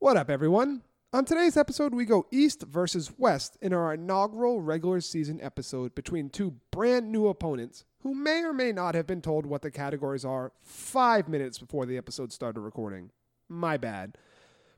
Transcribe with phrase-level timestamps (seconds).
[0.00, 0.82] What up, everyone?
[1.12, 6.30] On today's episode, we go east versus west in our inaugural regular season episode between
[6.30, 10.24] two brand new opponents who may or may not have been told what the categories
[10.24, 13.10] are five minutes before the episode started recording.
[13.48, 14.16] My bad.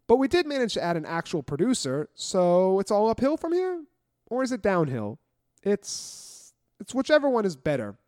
[0.06, 3.84] But we did manage to add an actual producer, so it's all uphill from here?
[4.30, 5.18] Or is it downhill?
[5.62, 7.98] It's it's whichever one is better.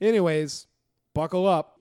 [0.00, 0.68] Anyways,
[1.12, 1.75] buckle up.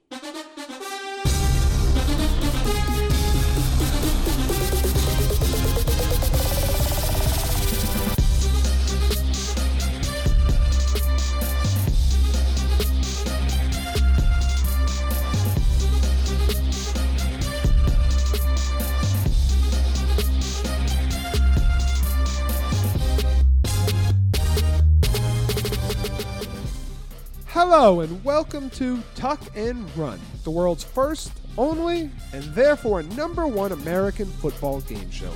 [27.67, 33.71] Hello, and welcome to Tuck and Run, the world's first, only, and therefore number one
[33.71, 35.31] American football game show.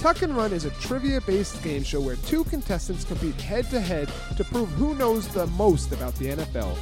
[0.00, 3.78] Tuck and Run is a trivia based game show where two contestants compete head to
[3.78, 6.76] head to prove who knows the most about the NFL.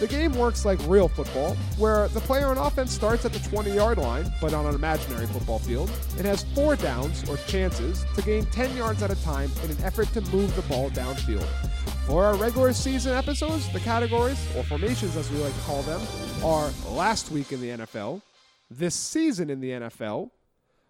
[0.00, 3.72] The game works like real football, where the player on offense starts at the 20
[3.72, 5.88] yard line, but on an imaginary football field.
[6.18, 9.78] It has four downs, or chances, to gain 10 yards at a time in an
[9.84, 11.46] effort to move the ball downfield.
[12.06, 16.00] For our regular season episodes, the categories, or formations as we like to call them,
[16.44, 18.22] are last week in the NFL,
[18.70, 20.30] this season in the NFL,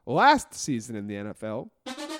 [0.04, 1.70] last season in the NFL,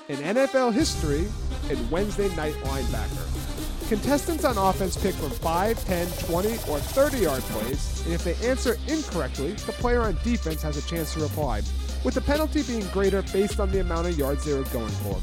[0.09, 1.29] in NFL history,
[1.69, 3.89] and Wednesday night linebacker.
[3.91, 8.35] Contestants on offense pick from 5, 10, 20, or 30 yard plays, and if they
[8.49, 11.61] answer incorrectly, the player on defense has a chance to reply,
[12.03, 15.21] with the penalty being greater based on the amount of yards they were going for.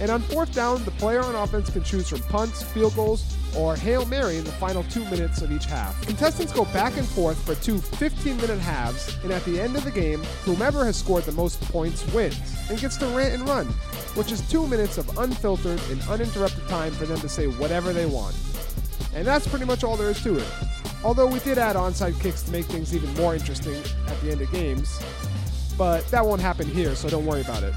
[0.00, 3.76] And on fourth down, the player on offense can choose from punts, field goals, or
[3.76, 6.00] Hail Mary in the final two minutes of each half.
[6.06, 9.84] Contestants go back and forth for two 15 minute halves, and at the end of
[9.84, 12.40] the game, whomever has scored the most points wins
[12.70, 13.66] and gets to rant and run,
[14.14, 18.06] which is two minutes of unfiltered and uninterrupted time for them to say whatever they
[18.06, 18.34] want.
[19.14, 20.48] And that's pretty much all there is to it.
[21.04, 24.40] Although we did add onside kicks to make things even more interesting at the end
[24.40, 25.00] of games,
[25.76, 27.74] but that won't happen here, so don't worry about it.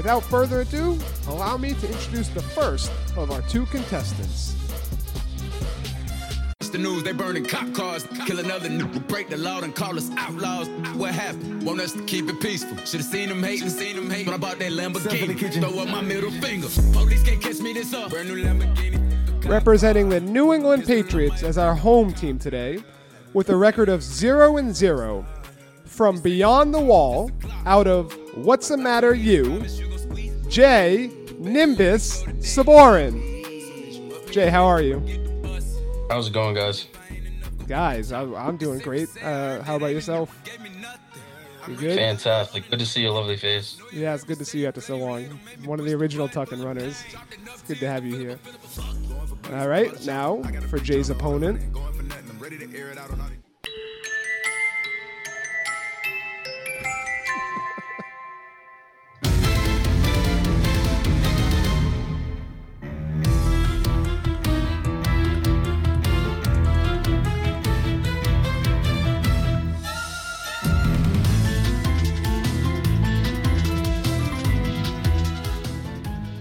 [0.00, 4.56] Without further ado, allow me to introduce the first of our two contestants.
[6.58, 9.98] It's the news, they burning cop cars, kill another nigga, break the law and call
[9.98, 10.70] us outlaws.
[10.96, 11.64] What happened?
[11.64, 12.78] Want us to keep it peaceful.
[12.78, 14.24] Should've seen them hating, seen them hating.
[14.24, 16.68] But I bought that Lamborghini, throw up my middle finger.
[16.94, 18.08] Police can't catch me this up.
[18.08, 19.46] Brand new Lamborghini.
[19.46, 22.82] Representing the New England Patriots as our home team today,
[23.34, 25.26] with a record of 0 and 0,
[25.84, 27.30] from Beyond the Wall,
[27.66, 29.62] out of What's the Matter You,
[30.50, 33.20] Jay Nimbus Saborin.
[34.32, 35.00] Jay, how are you?
[36.10, 36.88] How's it going, guys?
[37.68, 39.08] Guys, I, I'm doing great.
[39.22, 40.36] Uh, how about yourself?
[41.68, 41.96] You good?
[41.96, 42.68] Fantastic.
[42.68, 43.78] Good to see your lovely face.
[43.92, 45.24] Yeah, it's good to see you after so long.
[45.64, 47.04] One of the original Tuck and Runners.
[47.46, 48.38] It's good to have you here.
[49.52, 51.62] All right, now for Jay's opponent.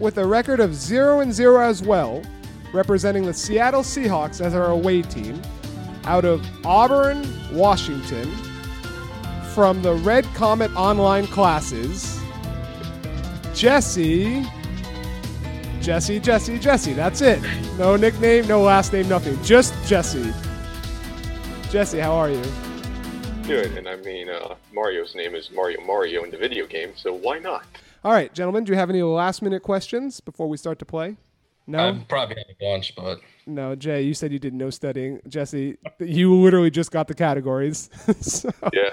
[0.10, 2.24] With a record of 0 and 0 as well,
[2.74, 5.40] representing the Seattle Seahawks as our away team,
[6.04, 8.28] out of Auburn, Washington,
[9.54, 12.20] from the Red Comet online classes,
[13.54, 14.44] Jesse.
[15.80, 16.94] Jesse, Jesse, Jesse.
[16.94, 17.40] That's it.
[17.78, 19.40] No nickname, no last name, nothing.
[19.44, 20.34] Just Jesse.
[21.70, 22.44] Jesse, how are you?
[23.44, 27.14] Good, and I mean, uh, Mario's name is Mario Mario in the video game, so
[27.14, 27.64] why not?
[28.04, 31.18] All right, gentlemen, do you have any last minute questions before we start to play?
[31.68, 31.80] No?
[31.80, 35.20] I'm probably having lunch, but No, Jay, you said you did no studying.
[35.28, 37.90] Jesse, you literally just got the categories.
[38.22, 38.92] so, Yeah.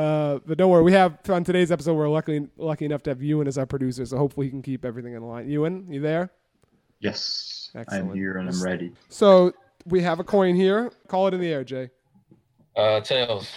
[0.00, 1.94] uh, but don't worry, we have on today's episode.
[1.94, 4.84] We're lucky lucky enough to have Ewan as our producer, so hopefully he can keep
[4.84, 5.48] everything in line.
[5.48, 6.30] Ewan, you there?
[7.00, 8.10] Yes, Excellent.
[8.10, 8.92] I'm here and I'm ready.
[9.08, 9.52] So
[9.86, 10.92] we have a coin here.
[11.08, 11.90] Call it in the air, Jay.
[12.76, 13.50] uh, tails.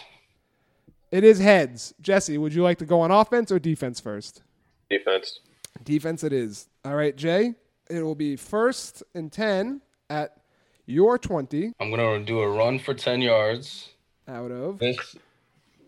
[1.12, 1.94] It is heads.
[2.02, 4.44] Jesse, would you like to go on offense or defense first?
[4.90, 5.40] Defense.
[5.84, 6.68] Defense it is.
[6.86, 7.56] All right, Jay.
[7.90, 10.34] It will be first and ten at
[10.86, 13.90] your twenty I'm gonna do a run for ten yards
[14.28, 15.16] out of this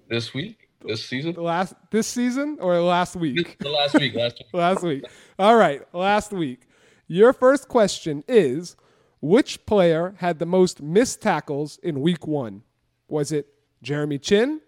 [0.09, 3.57] this week, this season, the last this season or last week.
[3.59, 4.47] the last week, last week.
[4.53, 5.05] last week.
[5.37, 6.61] All right, last week.
[7.07, 8.75] Your first question is
[9.21, 12.63] which player had the most missed tackles in week one?
[13.07, 13.47] Was it
[13.81, 14.61] Jeremy Chinn,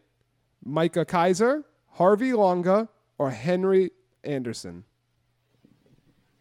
[0.65, 3.91] Micah Kiser, Harvey Longa, or Henry
[4.23, 4.83] Anderson?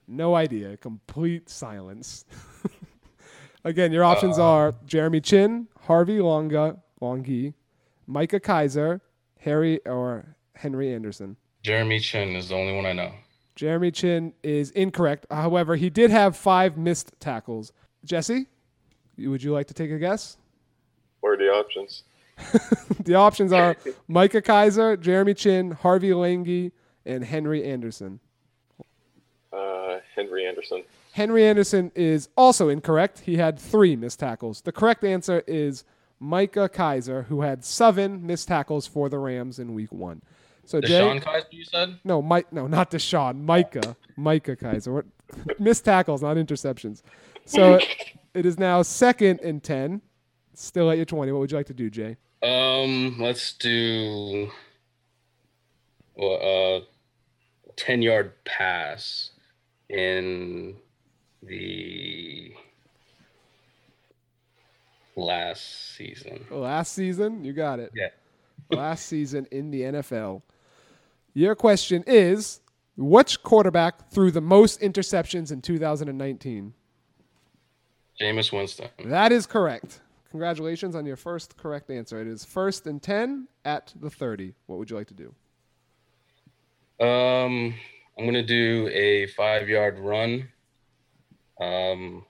[0.07, 0.77] No idea.
[0.77, 2.25] Complete silence.
[3.65, 7.55] Again, your options are Jeremy Chinn, Harvey Longa, Longi,
[8.07, 9.01] Micah Kiser,
[9.39, 11.37] Harry or Henry Anderson.
[11.63, 13.13] Jeremy Chinn is the only one I know.
[13.55, 15.27] Jeremy Chinn is incorrect.
[15.31, 17.73] However, he did have five missed tackles.
[18.05, 18.47] Jesse,
[19.19, 20.39] would you like to take a guess?
[21.21, 22.05] What are the options?
[23.05, 23.77] The options are
[24.09, 26.71] Micah Kiser, Jeremy Chinn, Harvey Lange,
[27.11, 28.21] and Henry Anderson.
[29.53, 30.85] Uh, Henry Anderson.
[31.13, 33.21] Henry Anderson is also incorrect.
[33.21, 34.61] He had three missed tackles.
[34.61, 35.85] The correct answer is
[36.21, 40.23] Micah Kiser, who had seven missed tackles for the Rams in week one.
[40.65, 41.99] So Jay, Deshaun Kaiser, you said?
[42.05, 44.93] no, Mike, no, not Deshaun, Micah, Micah Kiser.
[44.93, 45.07] What,
[45.59, 47.03] missed tackles, not interceptions.
[47.45, 47.81] So
[48.35, 50.01] it is now second and ten,
[50.55, 51.33] still at your twenty.
[51.33, 52.17] What would you like to do, Jay?
[52.43, 54.51] Um, let's do
[56.21, 56.81] well, uh,
[57.77, 59.31] ten yard pass
[59.89, 60.77] in
[61.43, 62.55] the
[65.17, 66.45] last season.
[66.51, 67.93] Last season, you got it.
[67.95, 68.09] Yeah.
[68.71, 70.43] last season in the NFL.
[71.35, 72.61] Your question is
[72.97, 76.75] which quarterback threw the most interceptions in 2019?
[78.21, 78.89] Jameis Winston.
[79.07, 80.01] That is correct.
[80.31, 82.21] Congratulations on your first correct answer.
[82.21, 84.55] It is first and 10 at the 30.
[84.67, 85.35] What would you like to do?
[87.01, 87.75] Um,
[88.19, 90.49] I'm gonna do a five yard run.
[91.61, 92.25] Um,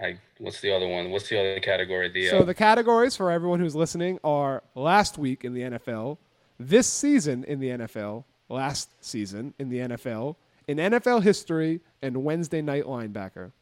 [0.00, 1.10] I what's the other one?
[1.10, 2.08] What's the other category?
[2.08, 6.18] The So uh, the categories for everyone who's listening are last week in the NFL,
[6.58, 10.36] this season in the NFL, last season in the NFL,
[10.66, 13.52] in NFL history, and Wednesday night linebacker.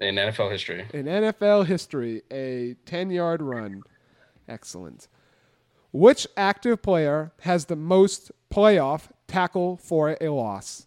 [0.00, 0.86] in NFL history.
[0.92, 3.82] In NFL history, a 10 yard run.
[4.48, 5.08] Excellent.
[5.92, 10.86] Which active player has the most playoff tackle for a loss?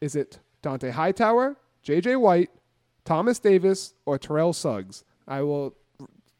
[0.00, 2.16] Is it Dont'a Hightower, J.J.
[2.16, 2.50] White,
[3.04, 5.02] Thomas Davis, or Terrell Suggs?
[5.26, 5.74] I will.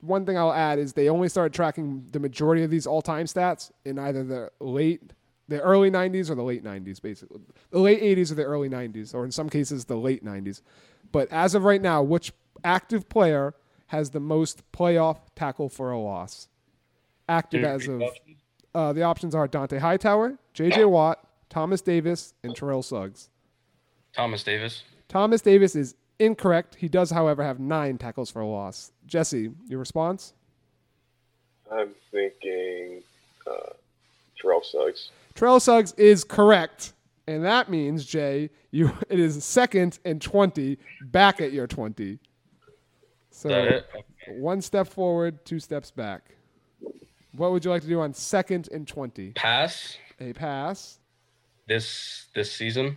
[0.00, 3.72] One thing I'll add is they only started tracking the majority of these all-time stats
[3.84, 5.12] in either the late,
[5.48, 7.40] the early '90s or the late '90s, basically
[7.70, 10.62] the late '80s or the early '90s, or in some cases the late '90s.
[11.10, 13.54] But as of right now, which active player
[13.88, 16.48] has the most playoff tackle for a loss?
[17.28, 18.02] Active as of
[18.74, 20.84] uh, the options are Dont'a Hightower, J.J.
[20.84, 23.30] Watt, Thomas Davis, and Terrell Suggs.
[24.14, 24.82] Thomas Davis.
[25.08, 26.74] Thomas Davis is incorrect.
[26.74, 28.92] He does, however, have nine tackles for a loss.
[29.06, 30.34] Jesse, your response?
[31.70, 33.02] I'm thinking
[33.46, 33.72] uh,
[34.40, 35.10] Terrell Suggs.
[35.34, 36.92] Terrell Suggs is correct.
[37.26, 42.18] And that means, Jay, you it is second and 20, back at your 20.
[43.30, 43.86] So Is that it?
[44.38, 46.34] one step forward, two steps back.
[47.32, 49.32] What would you like to do on second and 20?
[49.32, 50.98] Pass A pass.
[51.68, 52.96] This this season.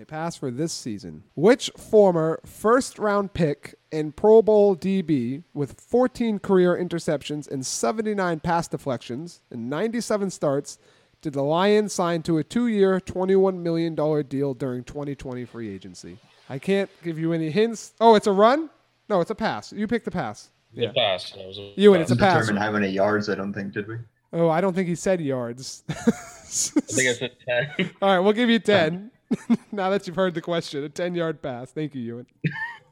[0.00, 1.24] A pass for this season.
[1.34, 8.38] Which former first round pick and Pro Bowl DB with 14 career interceptions and 79
[8.40, 10.78] pass deflections and 97 starts
[11.22, 16.18] did the Lions sign to a two year, $21 million deal during 2020 free agency?
[16.48, 17.92] I can't give you any hints.
[18.00, 18.70] Oh, it's a run?
[19.08, 19.72] No, it's a pass.
[19.72, 20.50] You pick the pass.
[20.72, 20.92] Yeah.
[20.92, 21.32] pass.
[21.32, 22.46] That was a You and it's a Doesn't pass.
[22.46, 23.96] determine how many yards, I don't think, did we?
[24.32, 25.82] Oh, I don't think he said yards.
[25.88, 27.90] I think I said ten.
[28.02, 29.10] All right, we'll give you 10.
[29.72, 31.72] now that you've heard the question, a 10 yard pass.
[31.72, 32.26] Thank you, Ewan.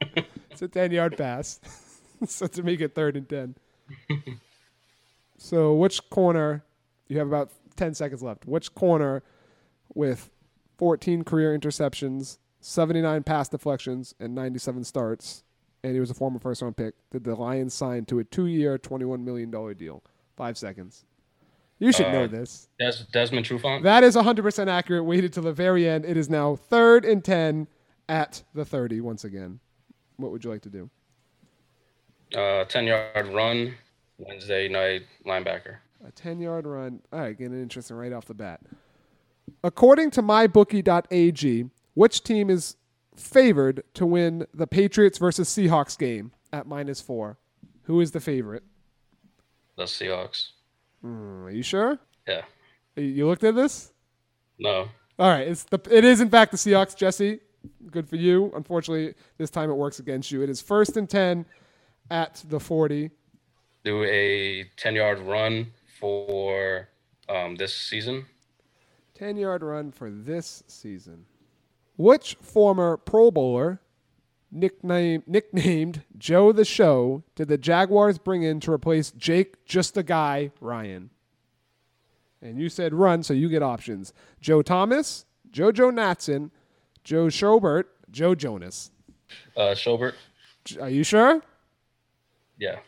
[0.51, 1.61] it's a 10 yard pass.
[2.27, 3.55] so to make it third and 10.
[5.37, 6.65] so, which corner,
[7.09, 8.47] you have about 10 seconds left.
[8.47, 9.23] Which corner
[9.95, 10.31] with
[10.79, 15.45] 14 career interceptions, 79 pass deflections, and 97 starts,
[15.83, 18.47] and he was a former first round pick, did the Lions sign to a two
[18.47, 20.03] year, $21 million deal?
[20.37, 21.05] Five seconds.
[21.79, 22.69] You should know Uh, this.
[22.79, 23.83] Des- Desmond Trufant.
[23.85, 25.05] That is 100% accurate.
[25.05, 26.05] Waited till the very end.
[26.05, 27.69] It is now third and 10
[28.09, 29.61] at the 30 once again.
[30.17, 30.91] What would you like to do?
[32.37, 33.75] Uh, ten yard run.
[34.19, 35.77] Wednesday night linebacker.
[36.05, 37.01] A 10 yard run.
[37.13, 38.61] All right, getting interesting right off the bat.
[39.63, 42.77] According to mybookie.ag, which team is
[43.17, 47.39] favored to win the Patriots versus Seahawks game at minus four?
[47.85, 48.65] Who is the favorite?
[49.77, 50.49] The Seahawks.
[51.03, 51.99] Hmm, Are you sure?
[52.27, 52.43] Yeah.
[52.97, 53.93] You- looked at this?
[54.59, 54.89] No.
[55.19, 57.41] All right, it's the it is in fact the Seahawks, Jesse.
[57.91, 58.53] Good for you.
[58.55, 60.43] Unfortunately, this time it works against you.
[60.43, 61.45] It is first and 10
[62.11, 63.11] at the 40.
[63.85, 66.89] Do a ten yard run for
[67.29, 68.27] um, this season.
[69.15, 71.25] 10 yard run for this season.
[71.97, 73.81] Which former Pro Bowler,
[74.51, 80.03] nickname, nicknamed Joe the Show, did the Jaguars bring in to replace Jake Just a
[80.03, 81.11] Guy Ryan?
[82.41, 86.51] And you said run, so you get options: Joe Thomas, JoJo Natson,
[87.03, 88.91] Joe Schobert, Joe Jonas.
[89.57, 90.15] Uh, Schobert.
[90.81, 91.43] Are you sure?
[92.59, 92.79] Yeah.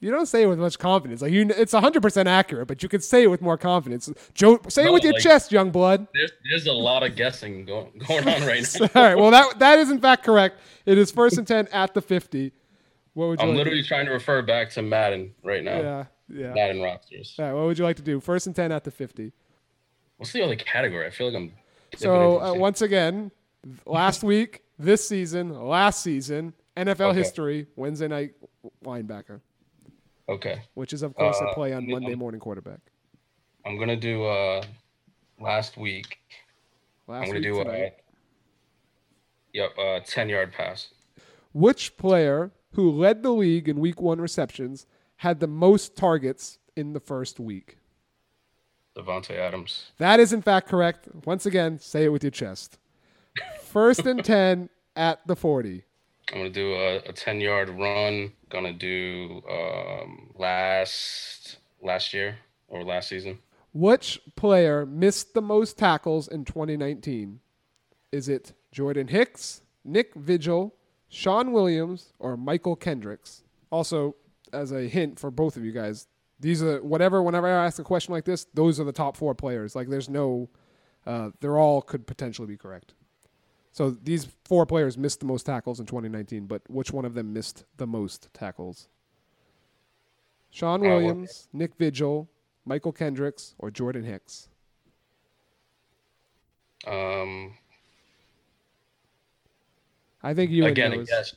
[0.00, 1.22] You don't say it with much confidence.
[1.22, 4.08] Like you, it's hundred percent accurate, but you could say it with more confidence.
[4.32, 6.06] Joe, say it with your like- chest, young blood.
[6.14, 8.88] There's there's a lot of guessing going going on right now.
[8.94, 9.16] All right.
[9.16, 10.60] Well, that that is in fact correct.
[10.86, 12.52] It is first and ten at the fifty.
[13.14, 13.42] What would you?
[13.42, 15.80] I'm like to- literally trying to refer back to Madden right now.
[15.80, 16.04] Yeah.
[16.28, 16.52] Yeah.
[16.54, 17.34] Madden rosters.
[17.38, 17.52] All right.
[17.54, 18.20] What would you like to do?
[18.20, 19.32] First and ten at the fifty.
[20.18, 21.06] What's the other category?
[21.06, 21.52] I feel like I'm.
[21.96, 23.32] So uh, once again,
[23.86, 27.18] last week, this season, last season, NFL Okay.
[27.18, 28.34] history, Wednesday night
[28.84, 29.40] linebacker,
[30.28, 32.80] okay, which is of course a Uh, play on Monday I'm- morning quarterback.
[33.64, 34.62] I'm gonna do uh
[35.40, 36.18] last week.
[37.06, 37.94] Last I'm gonna week do tonight.
[39.52, 40.92] yep, uh, ten yard pass.
[41.52, 46.92] Which player who led the league in week one receptions had the most targets in
[46.92, 47.78] the first week?
[48.96, 49.92] Davante Adams.
[49.98, 51.08] That is in fact correct.
[51.24, 52.78] Once again, say it with your chest.
[53.62, 55.84] First and 10 at the 40.
[56.30, 58.32] I'm gonna do a, a ten yard run.
[58.50, 63.38] Gonna do um last last year or last season.
[63.72, 67.40] Which player missed the most tackles in 2019?
[68.10, 70.74] Is it Jordan Hicks, Nick Vigil,
[71.08, 73.42] Sean Williams, or Mychal Kendricks?
[73.70, 74.16] Also,
[74.52, 76.06] as a hint for both of you guys,
[76.40, 77.22] these are whatever.
[77.22, 79.76] Whenever I ask a question like this, those are the top four players.
[79.76, 80.48] Like, there's no,
[81.06, 82.94] uh, they're all could potentially be correct.
[83.78, 87.32] So these four players missed the most tackles in 2019, but which one of them
[87.32, 88.88] missed the most tackles?
[90.50, 92.28] Sean Uh, Williams, Nick Vigil,
[92.68, 94.48] Mychal Kendricks, or Jordan Hicks?
[96.88, 97.56] Um,
[100.24, 101.08] I think you again, knows.
[101.08, 101.36] guess.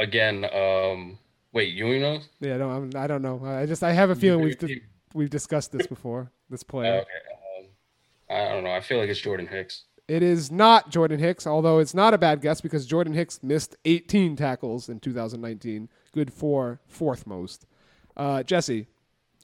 [0.00, 1.16] Again, um,
[1.52, 2.18] wait, you know?
[2.40, 3.40] Yeah, no, I'm, I don't know.
[3.44, 4.82] I just I have a feeling we've di-
[5.14, 6.32] we've discussed this before.
[6.50, 7.02] This player.
[7.02, 7.60] Okay.
[7.60, 7.66] Um,
[8.36, 8.72] I don't know.
[8.72, 9.84] I feel like it's Jordan Hicks.
[10.08, 13.76] It is not Jordan Hicks, although it's not a bad guess because Jordan Hicks missed
[13.84, 15.90] 18 tackles in 2019.
[16.12, 17.66] Good for fourth most.
[18.16, 18.86] Uh, Jesse,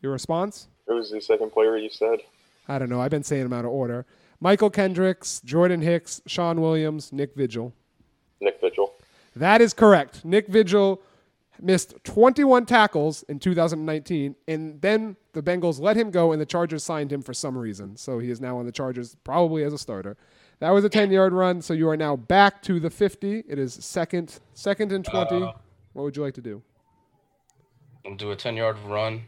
[0.00, 0.68] your response?
[0.88, 2.20] Who was the second player you said?
[2.66, 3.00] I don't know.
[3.00, 4.06] I've been saying them out of order.
[4.42, 7.74] Mychal Kendricks, Jordan Hicks, Sean Williams, Nick Vigil.
[8.40, 8.94] Nick Vigil.
[9.36, 10.24] That is correct.
[10.24, 11.02] Nick Vigil
[11.60, 16.82] missed 21 tackles in 2019, and then the Bengals let him go, and the Chargers
[16.82, 17.96] signed him for some reason.
[17.96, 20.16] So he is now on the Chargers, probably as a starter.
[20.60, 23.44] That was a 10 yard run, so you are now back to the 50.
[23.48, 25.42] It is second, second and 20.
[25.42, 25.52] Uh,
[25.92, 26.62] what would you like to do?
[28.06, 29.22] I'll do a 10 yard run.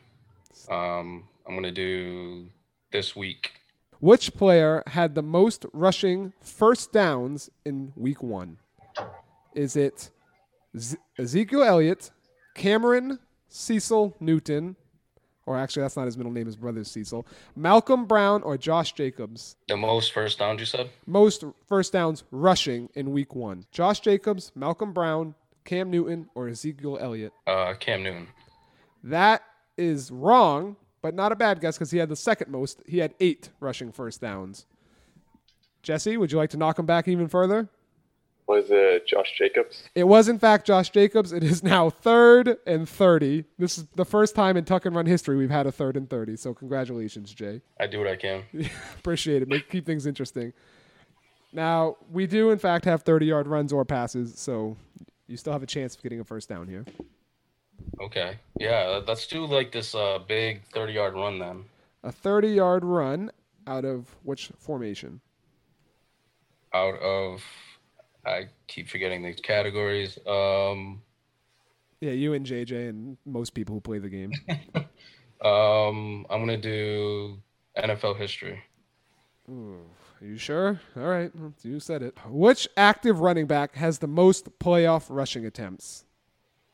[0.71, 2.47] Um, I'm going to do
[2.93, 3.53] this week.
[4.01, 8.59] Which player had the most rushing first downs in week one?
[9.55, 10.11] Is it
[10.79, 12.11] Z- Ezekiel Elliott,
[12.55, 13.19] Cameron
[13.49, 14.77] Cecil Newton,
[15.47, 19.57] or actually, that's not his middle name, his brother's Cecil, Malcolm Brown, or Josh Jacobs?
[19.69, 20.91] The most first downs you said?
[21.07, 23.65] Most first downs rushing in week one.
[23.71, 25.35] Josh Jacobs, Malcolm Brown,
[25.65, 27.33] Cam Newton, or Ezekiel Elliott?
[27.47, 28.27] Uh, Cam Newton.
[29.05, 29.43] That
[29.79, 32.83] is wrong, but not a bad guess because he had the second most.
[32.87, 34.67] He had eight rushing first downs.
[35.83, 37.69] Jesse, would you like to knock him back even further?
[38.47, 39.89] Was it Josh Jacobs?
[39.95, 41.33] It was, in fact, Josh Jacobs.
[41.33, 43.45] It is now third and 30.
[43.59, 46.09] This is the first time in Tuck and Run history we've had a third and
[46.09, 46.37] 30.
[46.37, 47.61] So, congratulations, Jay.
[47.81, 48.45] I do what I can.
[48.99, 49.49] Appreciate it.
[49.49, 50.53] Make, keep things interesting.
[51.53, 54.39] Now, we do, in fact, have 30 yard runs or passes.
[54.39, 54.77] So,
[55.27, 56.85] you still have a chance of getting a first down here.
[58.01, 58.39] Okay.
[58.61, 61.65] Yeah, let's do like this uh, big 30 yard run then.
[62.05, 63.33] A 30 yard run
[63.67, 65.21] out of which formation?
[66.73, 67.43] Out of,
[68.27, 70.19] I keep forgetting these categories.
[70.27, 71.01] Um,
[72.01, 74.33] Yeah, you and JJ and most people who play the game.
[75.45, 77.39] um, I'm to do
[77.79, 78.63] NFL history.
[79.49, 80.81] Are you sure?
[80.97, 81.31] All right,
[81.63, 82.17] you said it.
[82.27, 86.05] Which active running back has the most playoff rushing attempts?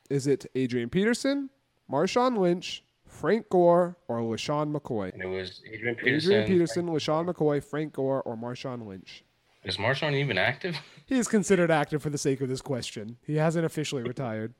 [0.09, 1.49] Is it Adrian Peterson,
[1.91, 5.13] Marshawn Lynch, Frank Gore, or LeSean McCoy?
[5.13, 6.31] And it was Adrian Peterson.
[6.31, 9.23] Adrian Peterson, LeSean McCoy, Frank Gore, or Marshawn Lynch?
[9.63, 10.77] Is Marshawn even active?
[11.05, 13.17] He is considered active for the sake of this question.
[13.27, 14.53] He hasn't officially retired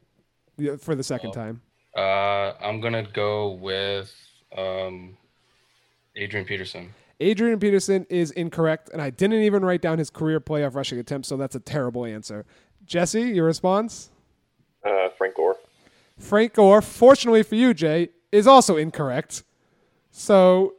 [0.78, 1.62] for the second time.
[1.96, 4.14] Uh, I'm going to go with
[4.56, 5.18] um,
[6.18, 6.94] Adrian Peterson.
[7.22, 11.30] Adrian Peterson is incorrect, and I didn't even write down his career playoff rushing attempts,
[11.30, 12.46] so that's a terrible answer.
[12.86, 14.10] Jesse, your response?
[14.84, 15.56] Uh, Frank Gore.
[16.20, 19.44] Frank Gore, fortunately for you, Jay, is also incorrect.
[20.12, 20.74] So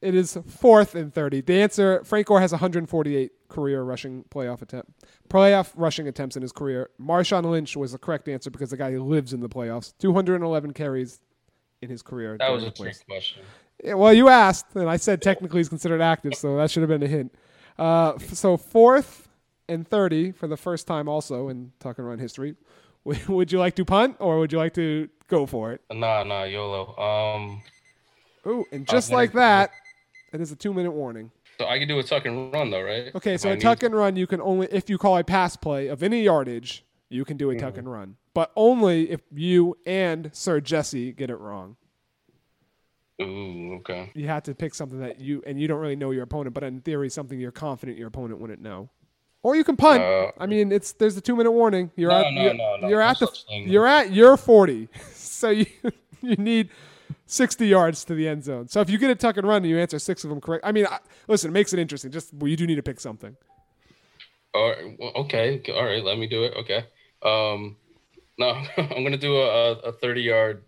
[0.00, 1.42] it is fourth and 30.
[1.42, 4.92] The answer Frank Gore has 148 career rushing playoff attempt
[5.28, 6.90] playoff rushing attempts in his career.
[7.00, 9.92] Marshawn Lynch was the correct answer because the guy lives in the playoffs.
[9.98, 11.20] 211 carries
[11.82, 12.36] in his career.
[12.38, 13.42] That was a trick question.
[13.82, 16.90] Yeah, well, you asked, and I said technically he's considered active, so that should have
[16.90, 17.34] been a hint.
[17.78, 19.28] Uh, f- so fourth
[19.68, 22.56] and thirty for the first time, also in Tuck and Run history.
[23.28, 25.80] Would you like to punt or would you like to go for it?
[25.90, 26.94] Nah, nah, YOLO.
[26.98, 27.62] Um,
[28.46, 29.70] Ooh, and just like that,
[30.32, 31.30] it is a two-minute warning.
[31.58, 33.14] so I can do a tuck and run though, right?
[33.14, 35.56] Okay, so I a tuck and run, you can only if you call a pass
[35.56, 37.66] play of any yardage, you can do a Mm-hmm.
[37.66, 41.76] tuck and run, but only if you and Sir Jesse get it wrong.
[43.20, 44.10] Ooh, okay.
[44.14, 46.64] You have to pick something that you and you don't really know your opponent, but
[46.64, 48.88] in theory, something you're confident your opponent wouldn't know.
[49.42, 50.02] Or you can punt.
[50.02, 51.90] Uh, I mean, it's there's a two minute warning.
[51.96, 53.68] You're No, at no, you're, no, no, you're at the thing.
[53.68, 55.66] you're at your forty, so you
[56.22, 56.70] you need
[57.30, 58.68] sixty yards to the end zone.
[58.68, 60.64] So if you get a tuck and run and you answer six of them correct,
[60.64, 62.10] I mean, I, listen, it makes it interesting.
[62.10, 63.36] Just well, you do need to pick something.
[64.52, 66.02] All right, well, okay, all right.
[66.04, 66.54] Let me do it.
[66.56, 66.84] Okay.
[67.22, 67.76] Um,
[68.38, 70.64] no, I'm gonna do a, a, a 30 yard.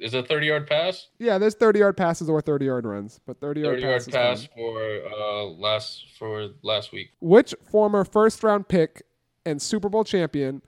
[0.00, 1.08] Is it a 30 yard pass?
[1.18, 4.48] Yeah, there's thirty yard passes or thirty yard runs, but thirty yard 30 yard pass
[4.54, 7.10] for uh last for last week.
[7.20, 9.02] Which former first round pick
[9.46, 10.62] and Super Bowl champion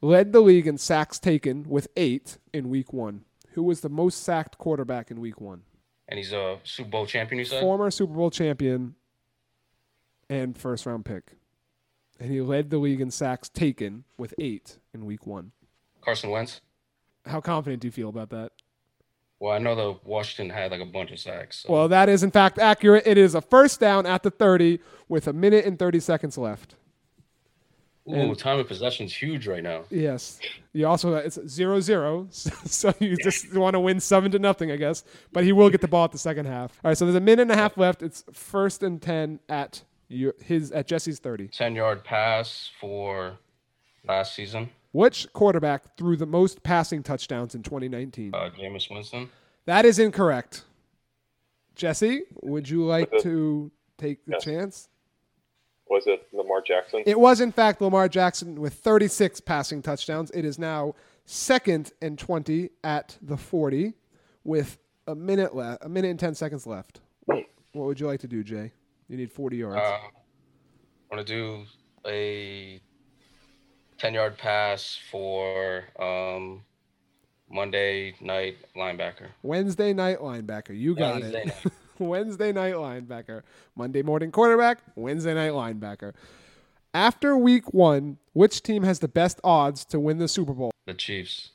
[0.00, 3.24] led the league in sacks taken with eight in week one?
[3.54, 5.62] Who was the most sacked quarterback in week one?
[6.08, 7.38] And he's a Super Bowl champion.
[7.38, 7.60] You said.
[7.60, 8.96] Former Super Bowl champion
[10.28, 11.32] and first round pick.
[12.18, 15.52] And he led the league in sacks taken with eight in week one.
[16.00, 16.60] Carson Wentz.
[17.26, 18.52] How confident do you feel about that?
[19.38, 21.60] Well, I know that Washington had like a bunch of sacks.
[21.60, 21.72] So.
[21.72, 23.06] Well, that is in fact accurate.
[23.06, 26.74] It is a first down at the 30 with a minute and 30 seconds left.
[28.06, 29.84] Ooh, time of possession's huge right now.
[29.90, 30.38] Yes.
[30.74, 34.76] You also it's zero zero, so you just want to win seven to nothing, I
[34.76, 35.04] guess.
[35.32, 36.78] But he will get the ball at the second half.
[36.84, 38.02] All right, so there's a minute and a half left.
[38.02, 41.48] It's first and ten at your, his at Jesse's thirty.
[41.48, 43.38] 10 yard pass for
[44.06, 44.68] last season.
[44.92, 48.34] Which quarterback threw the most passing touchdowns in 2019?
[48.34, 49.30] Uh, Jameis Winston.
[49.64, 50.64] That is incorrect.
[51.74, 54.44] Jesse, would you like to take the Yes.
[54.44, 54.88] chance?
[55.88, 57.02] Was it Lamar Jackson?
[57.06, 60.30] It was in fact Lamar Jackson with 36 passing touchdowns.
[60.30, 63.94] It is now second and 20 at the 40
[64.44, 67.00] with a minute left, a minute and 10 seconds left.
[67.26, 68.72] What, what would you like to do, Jay?
[69.08, 69.76] You need 40 yards.
[69.76, 69.98] Uh,
[71.10, 71.64] I'm gonna do
[72.06, 72.80] a
[73.98, 76.62] 10 yard pass for um,
[77.50, 79.28] Monday night linebacker.
[79.42, 80.78] Wednesday night linebacker.
[80.78, 81.72] You got Wednesday it.
[81.98, 83.42] Wednesday night linebacker.
[83.76, 84.78] Monday morning quarterback.
[84.96, 86.14] Wednesday night linebacker.
[86.92, 90.70] After week one, which team has the best odds to win the Super Bowl?
[90.86, 91.50] The Chiefs.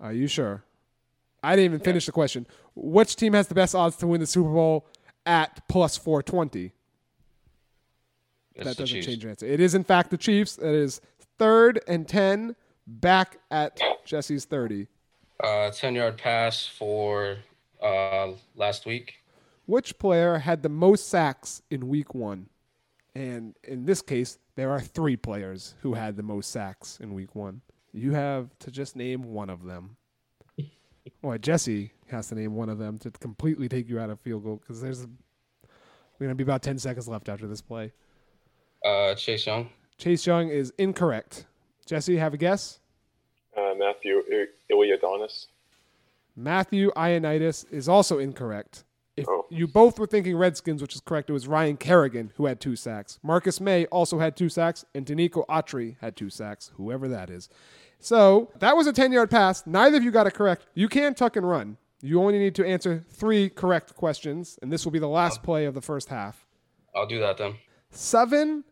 [0.00, 0.64] Are you sure?
[1.42, 2.46] I didn't even finish the question.
[2.74, 4.86] Which team has the best odds to win the Super Bowl
[5.26, 6.72] at plus 420?
[8.54, 9.06] It's that doesn't Chiefs.
[9.06, 9.46] change your answer.
[9.46, 10.58] It is, in fact, the Chiefs.
[10.58, 11.00] It is
[11.38, 14.86] third and 10 back at Jesse's 30.
[15.42, 17.38] Uh, 10 yard pass for
[17.82, 19.19] uh, last week.
[19.70, 22.48] Which player had the most sacks in week one?
[23.14, 27.36] And in this case, there are three players who had the most sacks in week
[27.36, 27.60] one.
[27.92, 29.96] You have to just name one of them.
[31.22, 34.42] Well, Jesse has to name one of them to completely take you out of field
[34.42, 37.92] goal because there's we're going to be about 10 seconds left after this play.
[38.84, 39.70] Uh, Chase Young.
[39.98, 41.46] Chase Young is incorrect.
[41.86, 42.80] Jesse, have a guess?
[43.56, 45.46] Uh, Matthew I- Iliadonis.
[46.34, 48.84] Matthew Ioannidis is also incorrect.
[49.20, 49.46] If Oh.
[49.50, 52.76] you both were thinking Redskins, which is correct, it was Ryan Kerrigan who had two
[52.76, 53.18] sacks.
[53.22, 57.48] Marcus May also had two sacks, and Denico Autry had two sacks, whoever that is.
[57.98, 59.66] So that was a 10 yard pass.
[59.66, 60.66] Neither of you got it correct.
[60.74, 61.76] You can tuck and run.
[62.02, 65.66] You only need to answer three correct questions, and this will be the last play
[65.66, 66.46] of the first half.
[66.94, 67.56] I'll do that then.
[67.90, 68.64] Seven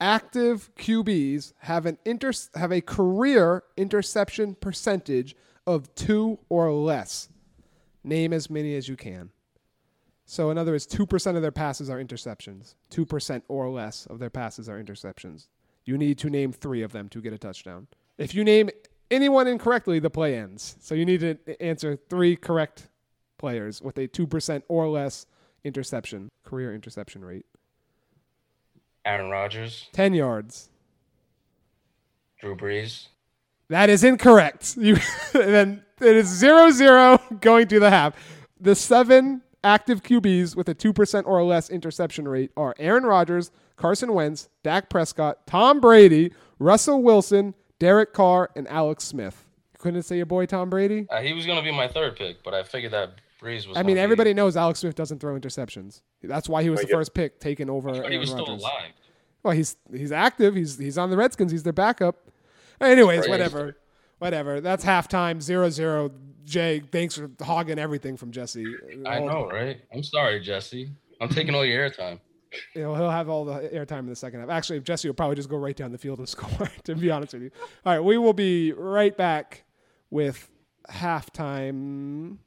[0.00, 7.28] active QBs have an inter- have a career interception percentage of two or less.
[8.06, 9.30] Name as many as you can.
[10.24, 12.76] So, in other words, two percent of their passes are interceptions.
[12.88, 15.48] Two percent or less of their passes are interceptions.
[15.84, 17.88] You need to name three of them to get a touchdown.
[18.16, 18.70] If you name
[19.10, 20.76] anyone incorrectly, the play ends.
[20.80, 22.88] So you need to answer three correct
[23.38, 25.26] players with a two percent or less
[25.64, 27.46] interception career interception rate.
[29.04, 29.88] Aaron Rodgers.
[29.92, 30.68] 10 yards.
[32.40, 33.08] Drew Brees.
[33.68, 34.76] That is incorrect.
[34.76, 34.96] You
[35.32, 38.14] then it is 0-0 going to the half.
[38.60, 44.12] The seven active QBs with a 2% or less interception rate are Aaron Rodgers, Carson
[44.14, 49.44] Wentz, Dak Prescott, Tom Brady, Russell Wilson, Derek Carr, and Alex Smith.
[49.74, 51.06] You couldn't say your boy Tom Brady?
[51.10, 53.10] Uh, he was gonna be my third pick, but I figured that
[53.42, 53.76] Brees was.
[53.76, 56.00] I gonna mean, be- everybody knows Alex Smith doesn't throw interceptions.
[56.22, 58.48] That's why he was I the get- first pick taken over But he was still
[58.48, 58.92] alive.
[59.42, 60.54] Well, he's he's active.
[60.54, 61.52] He's he's on the Redskins.
[61.52, 62.16] He's their backup.
[62.80, 63.76] Anyways, whatever.
[64.18, 64.60] Whatever.
[64.60, 65.40] That's halftime.
[65.42, 66.10] Zero zero.
[66.44, 68.64] Jay, thanks for hogging everything from Jesse.
[69.04, 69.80] I All- know, right?
[69.92, 70.90] I'm sorry, Jesse.
[71.20, 72.20] I'm taking all your airtime.
[72.74, 74.48] You know, he'll have all the airtime in the second half.
[74.48, 77.34] Actually, Jesse will probably just go right down the field and score, to be honest
[77.34, 77.50] with you.
[77.84, 79.64] All right, we will be right back
[80.08, 80.48] with
[80.88, 82.38] halftime.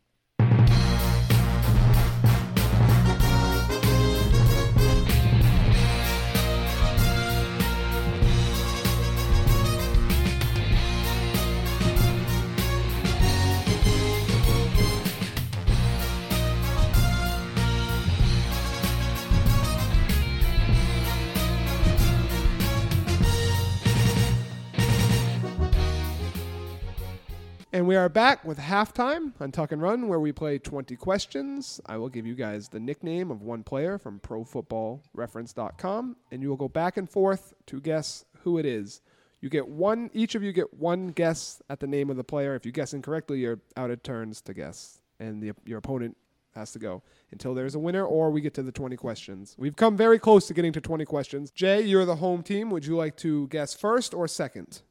[27.71, 31.79] And we are back with halftime on Tuck and Run, where we play 20 questions.
[31.86, 36.58] I will give you guys the nickname of one player from ProFootballReference.com, and you will
[36.58, 39.01] go back and forth to guess who it is.
[39.39, 42.55] You get one, each of you get one guess at the name of the player.
[42.55, 46.17] If you guess incorrectly, you're out of turns to guess, and the, your opponent
[46.55, 49.53] has to go until there's a winner or we get to the 20 questions.
[49.60, 51.51] We've come very close to getting to 20 questions.
[51.51, 52.71] Jay, you're the home team.
[52.71, 54.82] Would you like to guess first or second?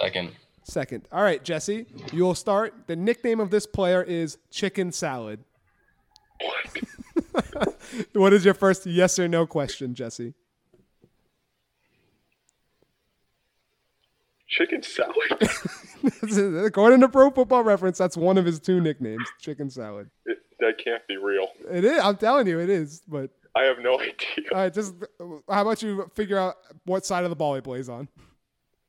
[0.00, 0.32] Second.
[0.68, 1.08] Second.
[1.10, 2.74] All right, Jesse, you'll start.
[2.86, 5.40] The nickname of this player is Chicken Salad.
[8.12, 10.34] what is your first yes or no question, Jesse?
[14.46, 15.14] Chicken salad.
[16.66, 20.10] According to Pro Football Reference, that's one of his two nicknames, Chicken Salad.
[20.26, 21.46] It- that can't be real.
[21.70, 22.00] It is.
[22.02, 23.00] I'm telling you, it is.
[23.06, 24.14] But I have no idea.
[24.50, 27.88] all right, just how about you figure out what side of the ball he plays
[27.88, 28.08] on?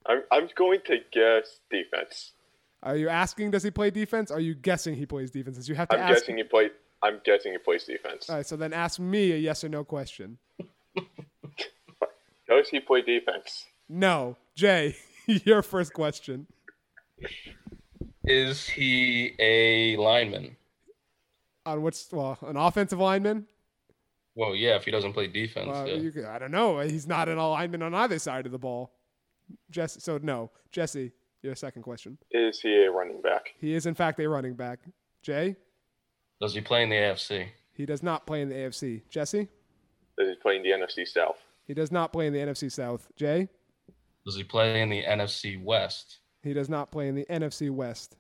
[0.10, 2.32] I'm I'm going to guess defense.
[2.82, 4.32] Are you asking does he play defense?
[4.32, 5.58] Are you guessing he plays defense?
[5.58, 6.22] 'Cause You have to I'm ask.
[6.22, 6.72] guessing he play.
[7.02, 8.30] I'm guessing he plays defense.
[8.30, 10.38] All right, so then ask me a yes or no question.
[12.48, 13.66] Does he play defense?
[13.88, 14.96] No, Jay,
[15.28, 16.48] your first question.
[18.26, 20.56] Is he a lineman?
[21.66, 23.48] On which, well, an offensive lineman?
[24.36, 25.68] Well, yeah, if he doesn't play defense.
[25.68, 25.96] Well, yeah.
[25.96, 26.80] you could, I don't know.
[26.80, 28.92] He's not an alignment on either side of the ball.
[29.72, 32.18] Jesse, so no, Jesse, your second question.
[32.32, 33.54] Is he a running back?
[33.60, 34.80] He is in fact a running back.
[35.22, 35.56] Jay,
[36.42, 37.48] Does he play in the AFC?
[37.74, 39.02] he does not play in the AFC.
[39.10, 39.48] Jesse,
[40.18, 41.38] Does he play in the NFC South?
[41.68, 43.08] he does not play in the NFC South.
[43.16, 43.48] Jay,
[44.26, 46.20] Does he play in the NFC West?
[46.44, 48.16] he does not play in the NFC West.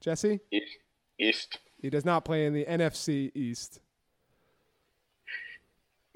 [0.00, 0.76] Jesse, East.
[1.18, 1.58] East.
[1.80, 3.80] he does not play in the NFC East.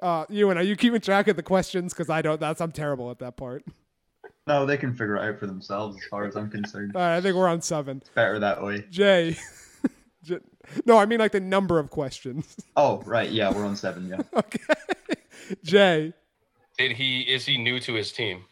[0.03, 1.93] Uh, Ewan, are you keeping track of the questions?
[1.95, 2.41] Because I don't.
[2.41, 3.65] That's I'm terrible at that part.
[4.47, 6.93] No, they can figure it out for themselves as far as I'm concerned.
[6.95, 8.03] All right, I think we're on seven.
[8.15, 8.85] Better that way.
[8.91, 9.37] Jay,
[10.23, 10.39] J-
[10.85, 12.57] no, I mean like the number of questions.
[12.77, 13.31] Oh, right.
[13.31, 14.09] Yeah, we're on seven.
[14.09, 14.21] Yeah.
[14.39, 14.59] okay,
[15.63, 16.13] Jay,
[16.77, 17.21] Did he?
[17.21, 18.45] Is he new to his team?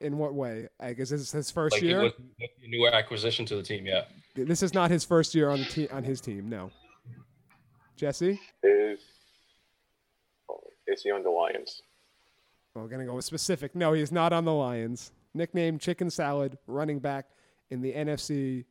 [0.00, 0.68] in what way?
[0.78, 1.98] I guess this is his first Like year.
[1.98, 2.12] he was
[2.64, 3.84] a new acquisition to the team?
[3.84, 4.04] Yeah.
[4.36, 6.48] This is not his first year on the team on his team.
[6.48, 6.70] No.
[7.96, 9.00] Jesse, Is.
[10.48, 11.82] oh, Is he on the Lions?
[12.74, 13.74] well, we're gonna go with specific.
[13.74, 15.10] No, he's not on the Lions.
[15.34, 17.26] Nickname Chicken Salad, running back
[17.70, 18.64] in the NFC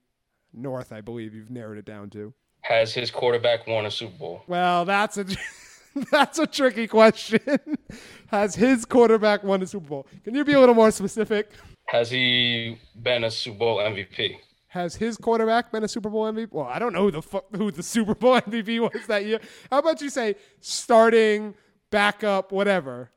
[0.53, 0.91] North.
[0.91, 2.33] I believe you've narrowed it down to.
[2.61, 4.41] Has his quarterback won a Super Bowl?
[4.47, 5.25] Well, that's a
[6.11, 7.39] that's a tricky question.
[8.27, 10.07] Has his quarterback won a Super Bowl?
[10.23, 11.51] Can you be a little more specific?
[11.87, 14.37] Has he been a Super Bowl MVP?
[14.67, 16.51] Has his quarterback been a Super Bowl MVP?
[16.51, 19.39] Well, I don't know who the fu- who the Super Bowl MVP was that year.
[19.71, 21.55] How about you say starting,
[21.89, 23.11] backup, whatever?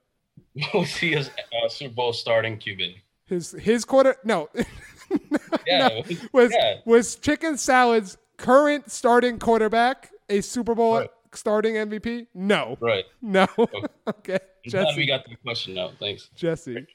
[0.74, 1.24] Was he a
[1.68, 2.94] Super Bowl starting QB?
[3.31, 4.49] His his quarter no,
[5.66, 5.88] Yeah.
[5.88, 6.75] No, was- was yeah.
[6.85, 11.11] was Chicken Salad's current starting quarterback a Super Bowl Right.
[11.33, 12.27] starting MVP?
[12.35, 13.05] No, Right.
[13.23, 13.47] no.
[14.09, 15.93] okay, I'm glad we got the question out.
[15.99, 16.29] Thanks.
[16.35, 16.87] Jesse.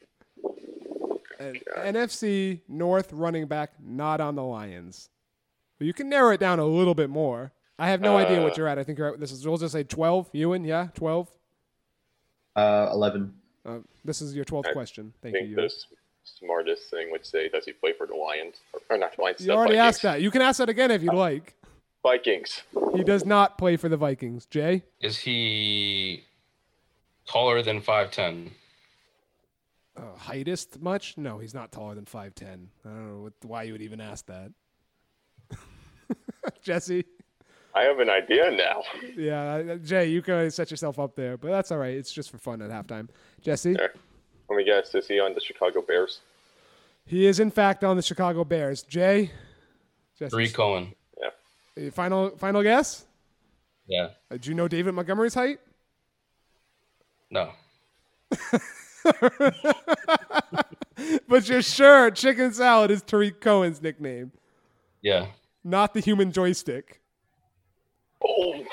[1.40, 5.10] An NFC North running back not on the Lions.
[5.78, 7.52] But you can narrow it down a little bit more.
[7.78, 8.80] I have no idea what Uh, you're at.
[8.80, 10.30] I think you're at, this is we'll just say 12.
[10.32, 11.30] Ewan, yeah, 12.
[12.56, 13.34] Uh, eleven.
[13.66, 15.14] Uh, this is your 12th I question.
[15.22, 15.40] Thank you.
[15.42, 15.64] think Ewan.
[15.66, 18.56] the smartest thing would say, does he play for the Lions?
[18.74, 19.96] Or, or not the Lions, You the already Vikings.
[19.96, 20.22] asked that.
[20.22, 21.56] You can ask that again if you'd like.
[22.04, 22.62] Vikings.
[22.96, 24.46] He does not play for the Vikings.
[24.46, 24.84] Jay?
[25.02, 26.24] Is he
[27.26, 28.52] taller than 5'10?
[29.98, 31.18] Uh, heightest much?
[31.18, 32.68] No, he's not taller than 5'10.
[32.86, 34.52] I don't know what, why you would even ask that.
[36.62, 37.06] Jesse?
[37.74, 38.84] I have an idea now.
[39.18, 41.96] Yeah, uh, Jay, you can set yourself up there, but that's all right.
[41.96, 43.10] It's just for fun at halftime.
[43.42, 43.74] Jesse?
[43.74, 43.94] There.
[44.50, 46.20] Let me guess, is he on the Chicago Bears?
[47.06, 48.84] He is, in fact, on the Chicago Bears.
[48.84, 49.32] Jay?
[50.18, 50.94] Jesse, Three Cohen.
[51.78, 51.90] Yeah.
[51.92, 53.06] Final, final guess?
[53.88, 54.10] Yeah.
[54.32, 55.60] Uh, do you know David Montgomery's height?
[57.30, 57.52] No.
[61.28, 64.32] but you're sure chicken salad is Tarik Cohen's nickname,
[65.02, 65.28] Yeah.
[65.64, 67.02] not the human joystick.
[68.24, 68.64] Oh,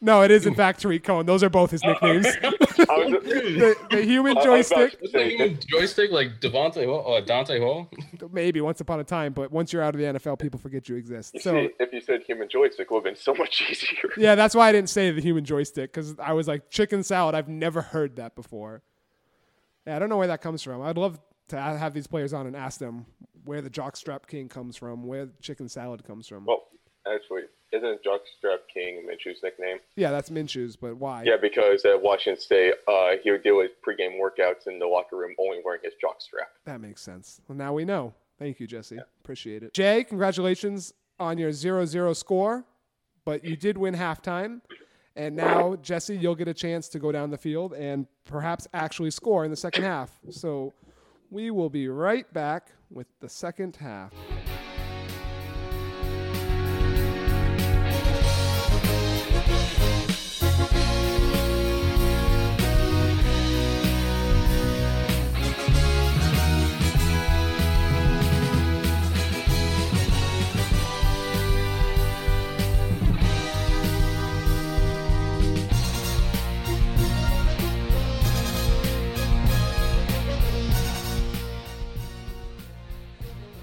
[0.00, 1.26] No, it is in fact Tarik Cohen.
[1.26, 2.26] Those are both his nicknames.
[2.42, 6.40] I was, the, the human I- I was about joystick, to say, Even joystick like
[6.40, 7.90] Devontae Hall, uh, Dante Hall.
[8.30, 10.94] maybe once upon a time, but once you're out of the NFL, people forget you
[10.94, 11.34] exist.
[11.34, 14.10] you So see, if you said human joystick, it would have been so much easier.
[14.16, 17.34] yeah, that's why I didn't say the human joystick because I was like chicken salad.
[17.34, 18.82] I've never heard that before.
[19.84, 20.80] Yeah, I don't know where that comes from.
[20.82, 23.06] I'd love to have these players on and ask them
[23.44, 26.44] where the jockstrap king comes from, where chicken salad comes from.
[26.44, 26.68] Well,
[27.12, 29.78] actually, isn't Jockstrap King Minshew's nickname?
[29.96, 31.22] yeah, that's Minshew's, but why?
[31.24, 35.16] Yeah, because at Washington State, uh, he would do his pregame workouts in the locker
[35.16, 36.46] room only wearing his jockstrap.
[36.64, 37.40] That makes sense.
[37.48, 38.14] Well, now we know.
[38.38, 38.98] Thank you, Jesse.
[39.20, 39.74] Appreciate it.
[39.74, 42.64] Jay, congratulations on your 0 0 score,
[43.24, 44.60] but you did win halftime.
[45.16, 49.10] And now, Jesse, you'll get a chance to go down the field and perhaps actually
[49.10, 50.12] score in the second half.
[50.30, 50.74] So
[51.28, 54.12] we will be right back with the second half.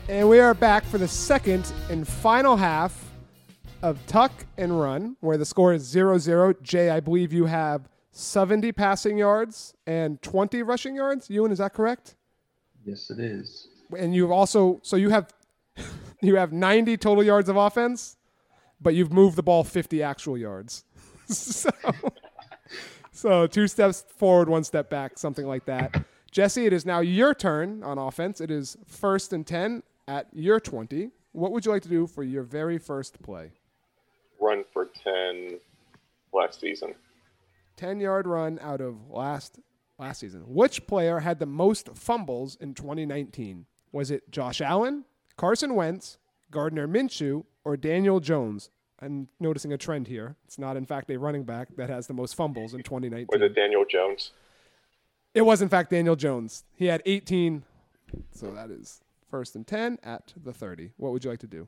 [0.07, 3.11] And we are back for the second and final half
[3.81, 6.53] of Tuck and Run, where the score is 0 0.
[6.61, 11.27] Jay, I believe you have 70 passing yards and 20 rushing yards.
[11.31, 12.15] Ewan, is that correct?
[12.85, 13.67] Yes, it is.
[13.97, 15.33] And you've also, so you have.
[16.21, 18.17] You have 90 total yards of offense,
[18.81, 20.83] but you've moved the ball 50 actual yards.
[21.27, 21.69] so,
[23.11, 26.03] so two steps forward, one step back, something like that.
[26.31, 28.41] Jesse, it is now your turn on offense.
[28.41, 31.11] It is first and 10 at your 20.
[31.31, 33.51] What would you like to do for your very first play?
[34.39, 35.59] Run for 10
[36.33, 36.95] last season.
[37.77, 39.59] 10 yard run out of last
[39.97, 40.43] last season.
[40.47, 43.65] Which player had the most fumbles in 2019?
[43.91, 45.05] Was it Josh Allen,
[45.37, 46.17] Carson Wentz,
[46.51, 48.69] Gardner Minshew, or Daniel Jones?
[49.01, 50.35] I'm noticing a trend here.
[50.45, 53.27] It's not, in fact, a running back that has the most fumbles in 2019.
[53.31, 54.31] Was it Daniel Jones?
[55.33, 56.63] It was, in fact, Daniel Jones.
[56.75, 57.63] He had 18.
[58.31, 59.01] So that is
[59.35, 60.91] first and 10 at the 30.
[60.95, 61.67] What would you like to do?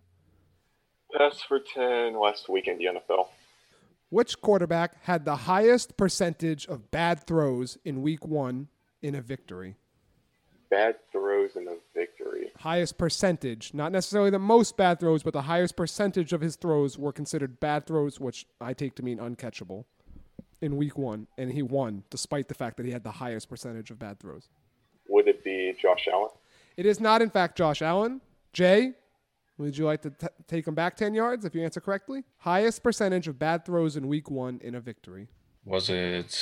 [1.17, 3.27] Pass for 10 last week in the NFL.
[4.07, 8.69] Which quarterback had the highest percentage of bad throws in week one
[9.01, 9.75] in a victory?
[10.69, 12.53] Bad throws in a victory.
[12.59, 16.97] highest percentage, not necessarily the most bad throws, but the highest percentage of his throws
[16.97, 19.83] were considered bad throws, which I take to mean uncatchable
[20.61, 21.27] in week one.
[21.37, 24.47] And he won despite the fact that he had the highest percentage of bad throws.
[25.09, 26.29] Would it be Josh Allen?
[26.77, 28.21] It is not, in fact, Josh Allen.
[28.53, 28.93] Jay,
[29.57, 32.23] would you like to t- take him back 10 yards if you answer correctly?
[32.37, 35.27] Highest percentage of bad throws in week one in a victory.
[35.65, 36.39] Was it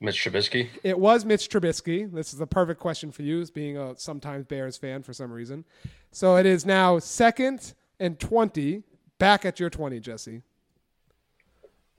[0.00, 0.68] Mitch Trubisky?
[0.84, 2.10] It was Mitch Trubisky.
[2.10, 5.32] This is the perfect question for you, as being a sometimes Bears fan for some
[5.32, 5.64] reason.
[6.12, 8.84] So it is now second and 20,
[9.18, 10.42] back at your 20, Jesse.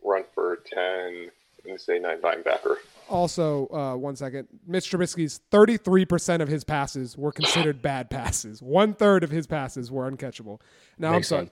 [0.01, 1.30] Run for 10.
[1.65, 2.78] Let me say nine linebacker.
[3.10, 4.48] Also, uh, one second.
[4.65, 8.62] Mitch Trubisky's 33% of his passes were considered bad passes.
[8.62, 10.60] One third of his passes were uncatchable.
[10.98, 11.50] Now, Makes I'm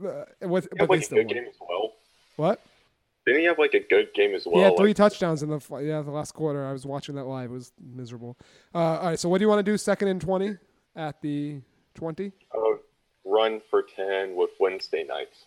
[0.00, 0.22] sorry.
[0.42, 1.34] Uh, with, He but had they like a still good won.
[1.34, 1.92] game as well.
[2.36, 2.60] What?
[3.24, 4.56] Didn't he have like a good game as well?
[4.56, 6.64] He had three Like, touchdowns in the yeah the last quarter.
[6.66, 7.50] I was watching that live.
[7.50, 8.36] It was miserable.
[8.74, 9.76] Uh, all right, so what do you want to do?
[9.76, 10.56] Second and twenty
[10.94, 11.60] at the
[11.94, 12.32] twenty.
[12.54, 12.60] uh,
[13.24, 15.46] run for 10 with Wednesday nights.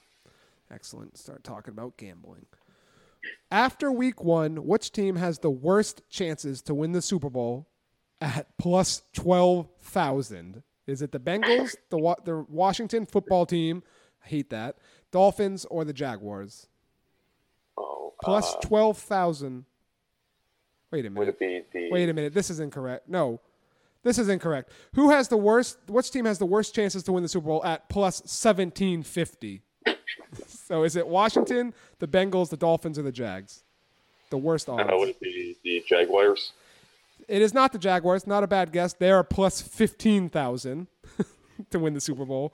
[0.70, 1.18] Excellent.
[1.18, 2.46] Start talking about gambling.
[3.52, 7.68] After week one, which team has the worst chances to win the Super Bowl
[8.22, 10.64] at plus twelve thousand?
[10.88, 13.84] Is it the Bengals, the Wa- the Washington football team?
[14.24, 14.78] I hate that.
[15.12, 16.68] Dolphins or the Jaguars?
[17.78, 19.66] Oh, Plus uh, twelve thousand.
[20.92, 21.20] Wait a minute.
[21.20, 22.34] would it be the Wait a minute.
[22.34, 23.08] This is incorrect.
[23.10, 23.40] No,
[24.04, 24.72] this is incorrect.
[24.96, 25.78] Who has the worst?
[25.88, 29.64] Which team has the worst chances to win the Super Bowl at plus seventeen fifty?
[30.70, 33.64] So is it Washington, the Bengals, the Dolphins, or the Jags?
[34.30, 34.84] The worst odds.
[34.90, 36.54] uh, would it be the Jaguars?
[37.28, 38.26] it is not the Jaguars.
[38.26, 38.94] Not a bad guess.
[38.94, 40.88] They are plus fifteen thousand
[41.72, 42.54] to win the Super Bowl,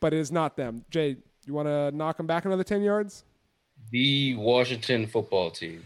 [0.00, 0.84] but it is not them.
[0.90, 3.24] Jay, you want to knock them back another ten yards?
[3.90, 5.84] The Washington football team.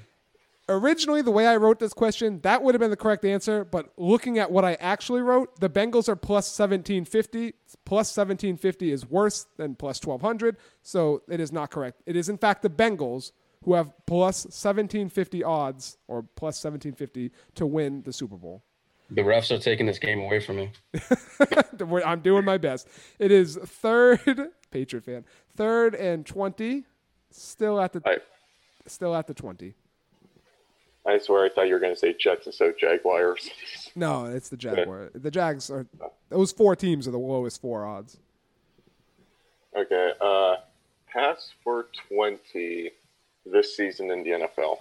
[0.70, 3.64] Originally the way I wrote this question, that would have been the correct answer.
[3.64, 7.54] But looking at what I actually wrote, the Bengals are plus seventeen fifty.
[7.84, 12.00] Plus seventeen fifty is worse than plus twelve hundred, so it is not correct.
[12.06, 13.32] It is in fact the Bengals
[13.64, 18.62] who have plus 1750 odds or plus 1750 to win the Super Bowl.
[19.10, 20.70] The refs are taking this game away from me.
[22.04, 22.88] I'm doing my best.
[23.18, 24.20] It is third,
[24.70, 25.24] Patriot fan,
[25.56, 26.84] third and 20,
[27.30, 28.18] still at the I,
[28.86, 29.74] still at the 20.
[31.06, 33.48] I swear I thought you were going to say Jets instead of Jaguars.
[33.96, 35.10] No, it's the Jaguar.
[35.12, 35.84] The Jags are
[36.28, 38.18] those four teams are the lowest four odds.
[39.76, 40.12] Okay.
[40.20, 40.58] Uh,
[41.12, 42.92] pass for 20
[43.44, 44.78] this season in the NFL.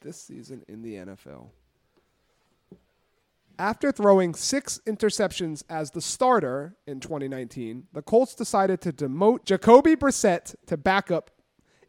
[0.00, 1.48] This season in the NFL.
[3.58, 9.94] After throwing six interceptions as the starter in 2019, the Colts decided to demote Jacoby
[9.94, 11.30] Brissett to backup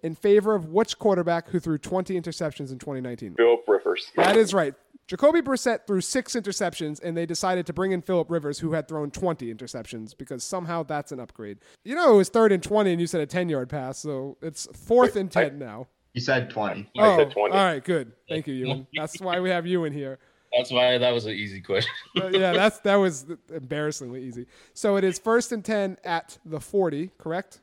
[0.04, 3.36] in favor of which quarterback who threw 20 interceptions in 2019?
[3.36, 4.12] Philip Rivers.
[4.16, 4.74] That is right.
[5.08, 8.88] Jacoby Brissett threw six interceptions, and they decided to bring in Philip Rivers, who had
[8.88, 11.58] thrown 20 interceptions, because somehow that's an upgrade.
[11.84, 14.38] You know, it was third and 20, and you said a 10 yard pass, so
[14.42, 15.88] it's fourth and 10 now.
[16.14, 16.90] You said 20.
[16.98, 17.54] I oh, said 20.
[17.54, 18.14] all right, good.
[18.30, 18.88] Thank you, Ewan.
[18.94, 20.20] That's why we have you in here.
[20.56, 21.92] That's why that was an easy question.
[22.32, 24.48] Yeah, that's that was embarrassingly easy.
[24.74, 27.62] So it is first and 10 at the 40, correct?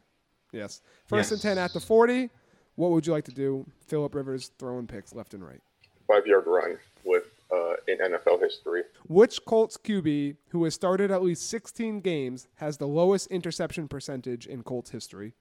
[0.53, 0.81] Yes.
[1.07, 1.55] First and Yes.
[1.55, 2.31] 10 at the 40.
[2.77, 3.67] What would you like to do?
[3.87, 5.61] Philip Rivers throwing picks left and right.
[6.07, 8.83] Five yard run with uh, in NFL history.
[9.09, 14.47] Which Colts QB who has started at least 16 games has the lowest interception percentage
[14.47, 15.35] in Colts history?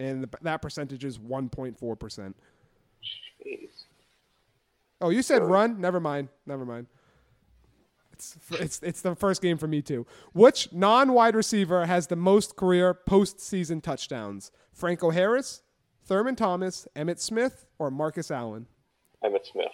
[0.00, 2.34] And the, that percentage is 1.4%.
[3.44, 3.68] Jeez.
[5.00, 5.80] Oh, you said run?
[5.80, 6.28] Never mind.
[6.46, 6.86] Never mind.
[8.18, 10.06] It's, it's, it's the first game for me, too.
[10.32, 14.50] Which non wide receiver has the most career postseason touchdowns?
[14.72, 15.62] Franco Harris,
[16.04, 18.66] Thurman Thomas, Emmitt Smith, or Marcus Allen?
[19.24, 19.72] Emmitt Smith.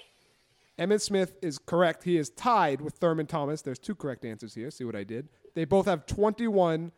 [0.79, 2.05] Emmitt Smith is correct.
[2.05, 3.63] He is tied with Thurman Thomas.
[3.63, 4.71] There's two correct answers here.
[4.71, 5.29] See what I did?
[5.55, 6.93] They both have 21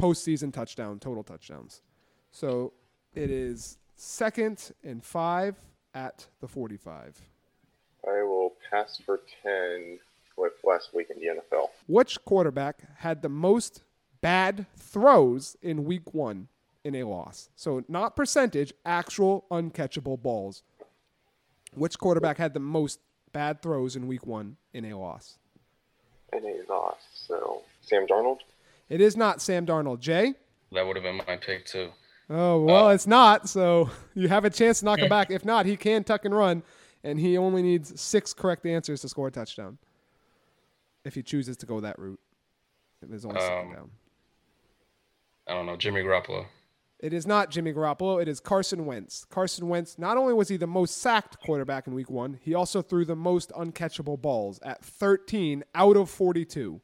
[0.00, 1.82] postseason touchdown total touchdowns.
[2.30, 2.74] So
[3.14, 5.56] it is second and five
[5.94, 7.20] at the 45.
[8.06, 9.98] I will pass for 10
[10.36, 11.68] with last week in the NFL.
[11.86, 13.82] Which quarterback had the most
[14.20, 16.48] bad throws in week one
[16.84, 17.48] in a loss?
[17.56, 20.62] So not percentage, actual uncatchable balls.
[21.74, 23.00] Which quarterback had the most
[23.32, 25.38] bad throws in week one in a loss?
[26.32, 26.96] And a loss.
[27.12, 28.38] So, Sam Darnold?
[28.88, 30.00] It is not Sam Darnold.
[30.00, 30.34] Jay?
[30.72, 31.90] that would have been my pick too.
[32.28, 33.48] Oh, well, it's not.
[33.48, 35.30] So you have a chance to knock him back.
[35.30, 36.62] If not, he can tuck and run,
[37.04, 39.78] and he only needs six correct answers to score a touchdown.
[41.06, 42.20] If he chooses to go that route,
[43.00, 43.90] there's only second Um, down.
[45.46, 46.46] I don't know, Jimmy Garoppolo.
[46.98, 48.20] It is not Jimmy Garoppolo.
[48.20, 49.24] It is Carson Wentz.
[49.26, 52.82] Carson Wentz, not only was he the most sacked quarterback in week one, he also
[52.82, 56.80] threw the most uncatchable balls at 13 out of 42.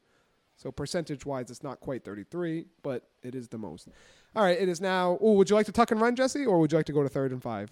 [0.55, 3.89] So percentage wise, it's not quite 33, but it is the most.
[4.35, 5.17] All right, it is now.
[5.19, 7.03] Oh, would you like to tuck and run, Jesse, or would you like to go
[7.03, 7.71] to third and five?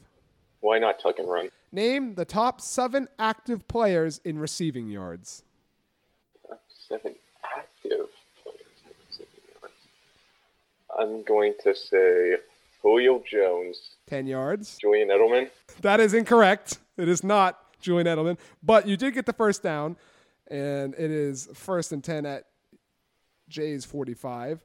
[0.60, 1.50] Why not tuck and run?
[1.72, 5.44] Name the top seven active players in receiving yards.
[6.92, 8.10] Seven active
[8.44, 9.22] players.
[11.00, 12.36] I'm going to say
[12.82, 14.78] Julio Jones, 10 yards.
[14.82, 15.50] Julian Edelman.
[15.80, 16.80] That is incorrect.
[16.98, 19.96] It is not Julian Edelman, but you did get the first down,
[20.50, 22.48] and it is first and 10 at
[23.48, 24.60] Jay's 45.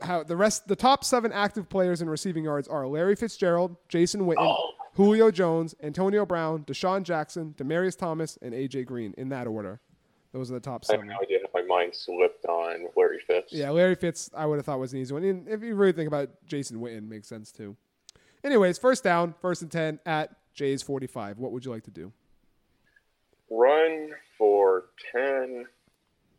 [0.00, 4.22] How the rest, the top seven active players in receiving yards are Larry Fitzgerald, Jason
[4.22, 4.70] Witten, oh.
[4.94, 9.80] Julio Jones, Antonio Brown, DeSean Jackson, Demaryius Thomas, and AJ Green in that order.
[10.34, 11.08] Those are the top seven.
[11.08, 13.52] I have no idea if my mind slipped on Larry Fitz.
[13.52, 15.22] Yeah, Larry Fitz, I would have thought was an easy one.
[15.22, 17.76] And if you really think about it, Jason Witten, makes sense too.
[18.42, 21.38] Anyways, first down, first and 10 at Jay's 45.
[21.38, 22.12] What would you like to do?
[23.48, 25.66] Run for 10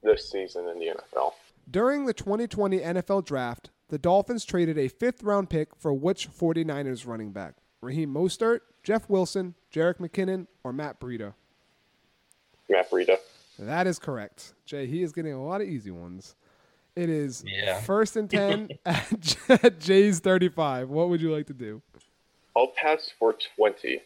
[0.03, 1.31] this season in the NFL.
[1.71, 7.07] During the 2020 NFL Draft, the Dolphins traded a fifth round pick for which 49ers
[7.07, 7.53] running back?
[7.79, 11.33] Raheem Mostert, Jeff Wilson, Jerick McKinnon, or Matt Breida?
[12.67, 13.19] Matt Breida.
[13.59, 14.53] That is correct.
[14.65, 16.35] Jay, he is getting a lot of easy ones.
[16.95, 17.79] It is Yeah.
[17.81, 20.89] first and 10 at Jay's 35.
[20.89, 21.81] What would you like to do?
[22.55, 24.01] I'll pass for 20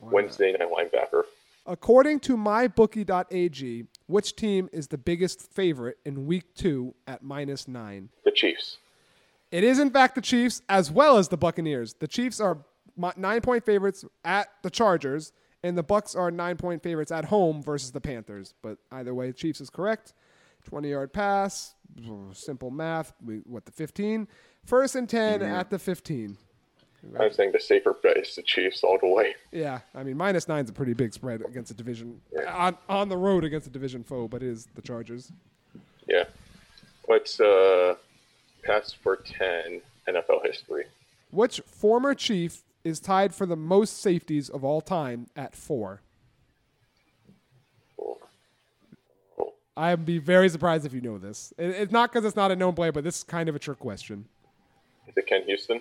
[0.00, 1.22] Wednesday night linebacker.
[1.66, 8.08] According to mybookie.ag, which team is the biggest favorite in week two at minus nine?
[8.24, 8.78] The Chiefs.
[9.50, 11.94] It is, in fact, the Chiefs as well as the Buccaneers.
[11.94, 12.58] The Chiefs are
[13.16, 15.32] nine point favorites at the Chargers,
[15.62, 18.54] and the Bucs are nine point favorites at home versus the Panthers.
[18.62, 20.14] But either way, Chiefs is correct.
[20.64, 21.74] 20 yard pass,
[22.32, 23.14] simple math.
[23.24, 24.28] We, what, the 15?
[24.66, 26.36] First and 10 at the 15.
[27.18, 29.34] I'm saying the safer bet is the Chiefs all the way.
[29.52, 33.08] Yeah, I mean, minus nine is a pretty big spread against a division, on, on
[33.08, 35.32] the road against a division foe, but it is the Chargers.
[36.06, 36.24] Yeah.
[37.08, 37.94] Let's uh,
[38.62, 40.84] pass for 10 NFL history.
[41.30, 46.02] Which former Chief is tied for the most safeties of all time at four?
[49.76, 51.52] I'd be very surprised if you know this.
[51.56, 53.58] It- It's not because it's not a known player, but this is kind of a
[53.58, 54.26] trick question.
[55.08, 55.80] Is it Ken Houston?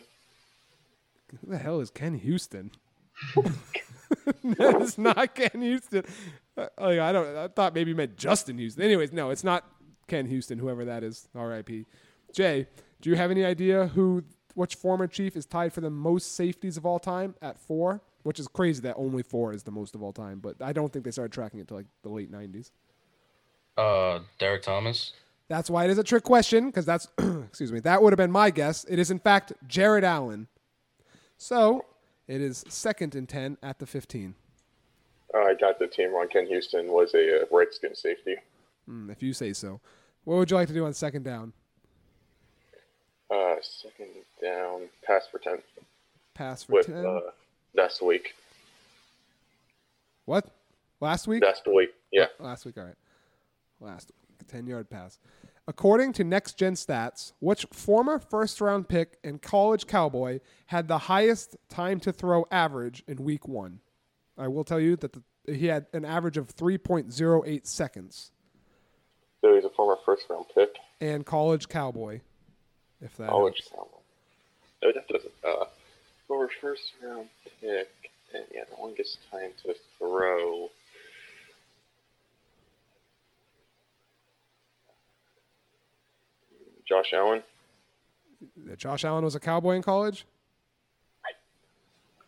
[1.41, 2.71] Who the hell is Ken Houston?
[3.35, 6.03] that is not Ken Houston.
[6.57, 7.35] Uh, like, I don't.
[7.37, 8.83] I thought maybe you meant Justin Houston.
[8.83, 9.65] Anyways, no, it's not
[10.07, 10.57] Ken Houston.
[10.59, 11.27] Whoever that is.
[11.35, 11.85] R.I.P.
[12.33, 12.67] Jay,
[13.01, 14.23] do you have any idea who
[14.55, 18.01] which former chief is tied for the most safeties of all time at four?
[18.23, 20.91] Which is crazy that only four is the most of all time, but I don't
[20.91, 22.71] think they started tracking it till like the late '90s.
[23.77, 25.13] Uh, Derrick Thomas.
[25.47, 27.79] That's why it is a trick question because that's excuse me.
[27.79, 28.85] That would have been my guess.
[28.85, 30.47] It is in fact Jared Allen.
[31.37, 31.85] So
[32.27, 34.35] it is second and ten at the fifteen.
[35.33, 36.27] Oh, I got the team wrong.
[36.27, 38.35] Ken Houston was a uh, Redskin safety.
[38.89, 39.79] Mm, if you say so.
[40.23, 41.53] What would you like to do on second down?
[43.31, 44.07] Uh, second
[44.41, 45.59] down, pass for 10
[46.33, 47.05] Pass for with ten.
[47.05, 47.19] uh,
[47.75, 48.33] last week.
[50.25, 50.45] what?
[51.01, 51.43] Last week?
[51.43, 52.25] Last week, yeah.
[52.39, 52.95] Last week, all right.
[53.79, 55.19] Last week, ten yard pass.
[55.67, 60.97] According to Next Gen Stats, which former first round pick and college cowboy had the
[60.97, 63.79] highest time to throw average in week one?
[64.37, 65.21] I will tell you that the,
[65.53, 68.31] he had an average of 3.08 seconds.
[69.41, 70.75] So he's a former first round pick.
[70.99, 72.21] And college cowboy,
[73.01, 73.93] if that College helps.
[74.83, 75.31] No, that doesn't.
[75.43, 75.65] Uh,
[76.27, 77.27] former first round
[77.61, 77.89] pick,
[78.33, 80.69] and yeah, the longest time to throw.
[86.87, 87.43] Josh Allen.
[88.77, 90.25] Josh Allen was a cowboy in college?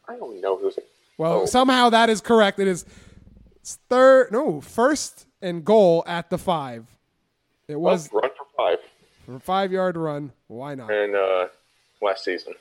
[0.07, 0.82] I don't know who's a.
[1.17, 1.45] Well, Oh.
[1.45, 2.59] somehow that is correct.
[2.59, 2.86] It is
[3.89, 6.86] third, no, first and goal at the five.
[7.67, 8.30] It was oh, run
[9.26, 10.32] for a five yard run.
[10.47, 10.91] Why not?
[10.91, 11.47] and uh,
[12.01, 12.53] last season.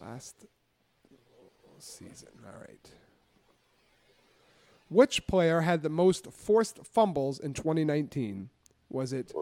[0.00, 0.46] Last
[1.78, 2.28] season.
[2.44, 2.90] All right.
[4.88, 8.50] Which player had the most forced fumbles in 2019?
[8.90, 9.32] Was it.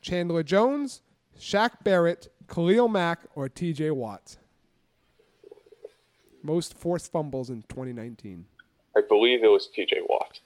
[0.00, 1.00] Chandler Jones,
[1.38, 4.36] Shaq Barrett, Khalil Mack, or TJ Watt?
[6.42, 8.44] Most forced fumbles in 2019.
[8.96, 10.02] I believe it was T.J.
[10.08, 10.40] Watt.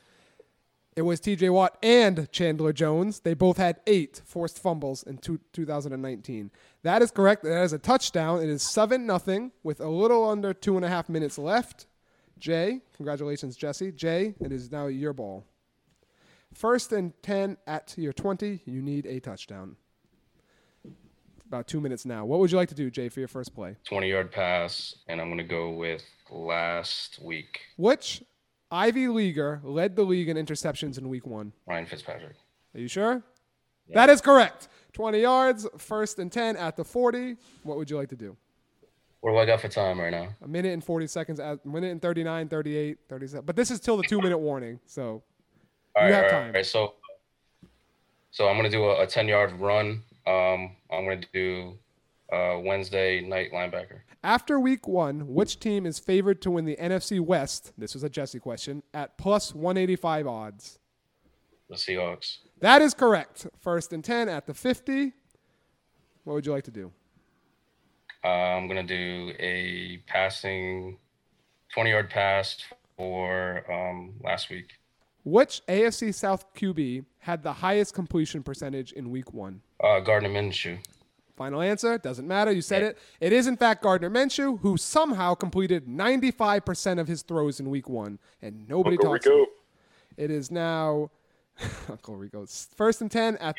[0.99, 3.21] It was TJ Watt and Chandler Jones.
[3.21, 6.51] They both had eight forced fumbles in two, 2019.
[6.83, 7.45] That is correct.
[7.45, 8.43] That is a touchdown.
[8.43, 11.87] It is 7 nothing with a little under two and a half minutes left.
[12.41, 13.93] Jay, congratulations, Jesse.
[13.93, 15.45] Jay, it is now your ball.
[16.53, 18.63] First and 10 at your 20.
[18.65, 19.77] You need a touchdown.
[21.47, 22.25] About two minutes now.
[22.25, 23.77] What would you like to do, Jay, for your first play?
[23.85, 28.25] 20 yard pass, and I'm going to go with last week, Which
[28.71, 31.53] Ivy Leaguer led the league in interceptions in week one?
[31.67, 32.37] Ryan Fitzpatrick.
[32.75, 33.23] Are you sure?
[33.95, 34.69] That is correct.
[34.93, 37.37] 20 yards, first and 10 at the 40.
[37.63, 38.37] What would you like to do?
[39.21, 40.29] What do I got for time right now?
[40.43, 43.47] A minute and 40 seconds, a minute and 39, 38, 37.
[43.47, 44.79] But this is till the two minute warning.
[44.87, 45.23] So
[45.97, 46.41] All You right, have time.
[46.41, 46.67] right, all right.
[46.67, 46.95] So,
[48.31, 50.03] so I'm gonna do a, a 10 yard run.
[50.27, 51.79] Um, I'm gonna do
[52.33, 54.01] uh, Wednesday night linebacker.
[54.23, 57.73] after week one, which team is favored to win the NFC West?
[57.79, 60.79] This was a Jesse question at plus 185 odds.
[61.69, 62.39] The Seahawks.
[62.61, 63.47] That is correct.
[63.61, 65.13] First and 10 at the 50.
[66.25, 66.91] What would you like to do?
[68.25, 70.99] Uh, I'm gonna do a passing
[71.73, 72.59] 20 yard pass
[72.97, 74.73] for um, last week.
[75.25, 79.61] Which AFC South QB had the highest completion percentage in week one?
[79.83, 80.79] Uh, Gardner Minshew.
[81.39, 81.97] Final answer.
[81.99, 82.51] Doesn't matter.
[82.51, 82.99] You said it.
[83.21, 87.89] It is, in fact, Gardner Minshew, who somehow completed 95% of his throws in week
[87.89, 89.37] one, and nobody Uncle talks Rico.
[89.39, 89.49] about
[90.17, 90.25] it.
[90.25, 91.11] It is now
[91.89, 92.45] Uncle Rico.
[92.77, 93.55] First and 10 at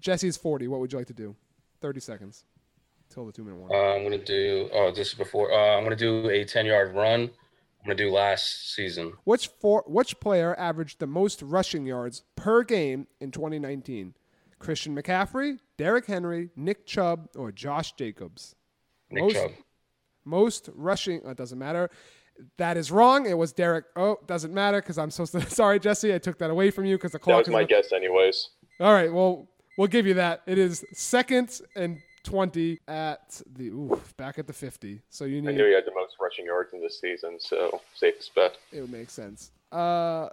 [0.00, 0.66] Jesse's 40.
[0.66, 1.36] What would you like to do?
[1.80, 2.44] 30 seconds
[3.08, 3.78] till the two minute warning.
[3.78, 4.68] Uh, I'm gonna do.
[4.72, 5.52] Oh, this is before.
[5.52, 7.20] Uh, I'm gonna do a 10 yard run.
[7.22, 9.12] I'm gonna do last season.
[9.22, 14.14] which, for, which player averaged the most rushing yards per game in 2019?
[14.66, 18.56] Christian McCaffrey, Derrick Henry, Nick Chubb, or Josh Jacobs?
[19.10, 19.50] Nick Most- Chubb.
[20.24, 21.88] Most rushing, uh, doesn't matter.
[22.58, 23.26] That is wrong.
[23.26, 23.84] It was Derrick.
[23.94, 25.40] Oh, doesn't matter because I'm supposed to.
[25.54, 26.12] Sorry, Jesse.
[26.12, 27.52] I took that away from you because the That clock was is.
[27.52, 28.50] my guess, anyways.
[28.80, 29.10] All right.
[29.12, 29.48] Well,
[29.78, 30.42] we'll give you that.
[30.46, 33.68] It is second and 20 at the.
[33.68, 35.00] Oof, back at the 50.
[35.10, 35.50] So you need.
[35.50, 38.56] I knew he had the most rushing yards in this season, so safest bet.
[38.72, 39.52] It would make sense.
[39.70, 40.30] Uh,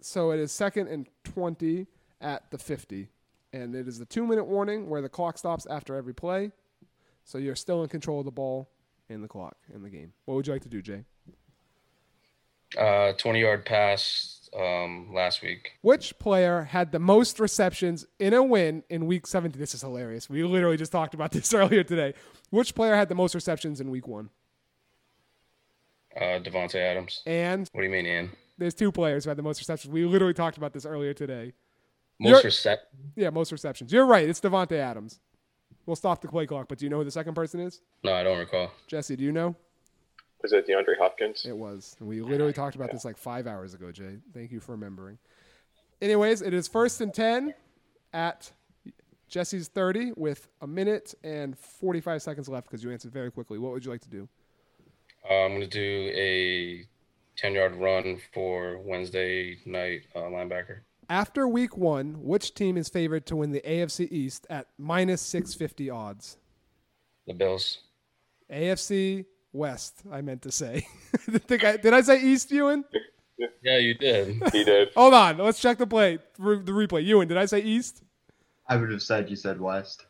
[0.00, 1.86] so it is second and 20
[2.20, 3.08] at the 50.
[3.52, 6.52] And it is the two minute warning where the clock stops after every play.
[7.24, 8.68] So you're still in control of the ball
[9.08, 10.12] and the clock in the game.
[10.24, 11.04] What would you like to do, Jay?
[12.76, 15.72] Uh, 20 yard pass um, last week.
[15.82, 19.58] Which player had the most receptions in a win in week 17?
[19.58, 20.28] This is hilarious.
[20.28, 22.14] We literally just talked about this earlier today.
[22.50, 24.30] Which player had the most receptions in week one?
[26.16, 27.22] Uh, Davante Adams.
[27.26, 28.30] And What do you mean, Ian?
[28.58, 29.92] there's two players who had the most receptions.
[29.92, 31.52] We literally talked about this earlier today.
[32.18, 33.92] Most You're- recep- Yeah, most receptions.
[33.92, 34.28] You're right.
[34.28, 35.20] It's Davante Adams.
[35.84, 37.80] We'll stop the play clock, but do you know who the second person is?
[38.02, 38.72] No, I don't recall.
[38.86, 39.54] Jesse, do you know?
[40.42, 41.44] Was it DeAndre Hopkins?
[41.46, 41.96] It was.
[42.00, 44.18] We literally talked about this like five hours ago, Jay.
[44.34, 45.18] Thank you for remembering.
[46.02, 47.54] Anyways, it is first and 10
[48.12, 48.50] at
[49.28, 53.58] Jesse's 30 with a minute and 45 seconds left because you answered very quickly.
[53.58, 54.28] What would you like to do?
[55.28, 56.86] Uh, I'm going to do a
[57.36, 60.80] 10 yard run for Wednesday night uh, linebacker.
[61.08, 65.90] After week one, which team is favored to win the AFC East at minus 650
[65.90, 66.36] odds?
[67.26, 67.78] The Bills.
[68.50, 70.86] AFC West, I meant to say.
[71.16, 72.84] Think I- did I say East, Ewan?
[73.62, 74.40] Yeah, you did.
[74.52, 74.88] He did.
[74.96, 75.38] Hold on.
[75.38, 77.04] Let's check the play, re- the replay.
[77.04, 78.02] Ewan, did I say East?
[78.68, 80.06] I would have said you said West.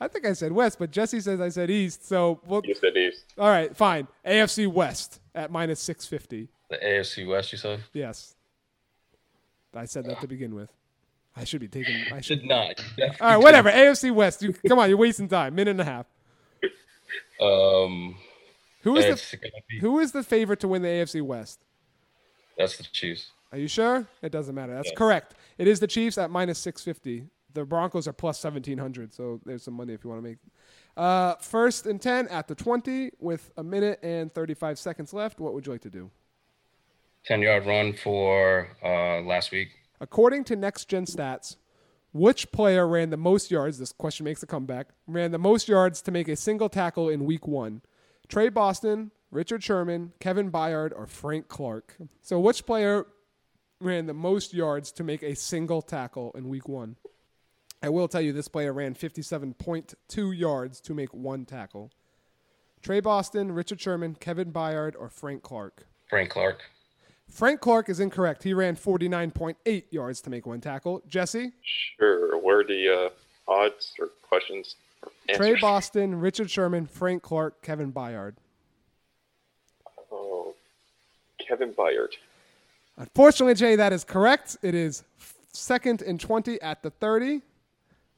[0.00, 2.06] I think I said West, but Jesse says I said East.
[2.06, 3.24] So, well, You said East.
[3.38, 4.06] all right, fine.
[4.26, 6.48] AFC West at minus 650.
[6.70, 7.80] The AFC West, you said?
[7.94, 8.34] Yes.
[9.76, 10.70] I said that to begin with.
[11.36, 11.96] I should be taking.
[12.12, 12.44] I should.
[12.44, 12.80] Not.
[13.20, 13.70] All right, whatever.
[13.70, 14.42] AFC West.
[14.42, 15.54] You, come on, you're wasting time.
[15.54, 16.06] Minute and a half.
[17.40, 18.16] Um,
[18.82, 21.60] Who is it's the be, Who is the favorite to win the AFC West?
[22.56, 23.30] that's the Chiefs.
[23.52, 24.06] Are you sure?
[24.22, 24.74] It doesn't matter.
[24.74, 24.96] That's Yes.
[24.96, 25.34] correct.
[25.58, 27.28] It is the Chiefs at minus 650.
[27.52, 30.38] The Broncos are plus 1700, so there's some money if you want to make.
[30.96, 35.38] Uh, first and 10 at the 20 with a minute and 35 seconds left.
[35.40, 36.10] What would you like to do?
[37.26, 39.70] 10 yard run for uh, last week.
[40.00, 41.56] According to Next Gen Stats,
[42.12, 43.78] which player ran the most yards?
[43.78, 44.88] This question makes a comeback.
[45.06, 47.82] Ran the most yards to make a single tackle in Week One?
[48.28, 51.96] Tre Boston, Richard Sherman, Kevin Byard, or Frank Clark?
[52.22, 53.06] So, which player
[53.80, 56.96] ran the most yards to make a single tackle in Week One?
[57.82, 61.90] I will tell you, this player ran 57.2 yards to make one tackle.
[62.82, 65.86] Tre Boston, Richard Sherman, Kevin Byard, or Frank Clark?
[66.08, 66.62] Frank Clark.
[67.30, 68.42] Frank Clark is incorrect.
[68.42, 71.02] He ran 49.8 yards to make one tackle.
[71.08, 71.52] Jesse,
[71.98, 72.38] Sure.
[72.38, 73.10] Where are the
[73.48, 74.76] uh, odds or questions?
[75.02, 75.58] Or Tre?
[75.60, 78.34] Boston, Richard Sherman, Frank Clark, Kevin Byard.
[80.12, 80.54] Oh,
[81.38, 82.12] Kevin Byard.
[82.96, 84.56] Unfortunately, Jay, that is correct.
[84.62, 85.02] It is
[85.52, 87.42] second and 20 at the 30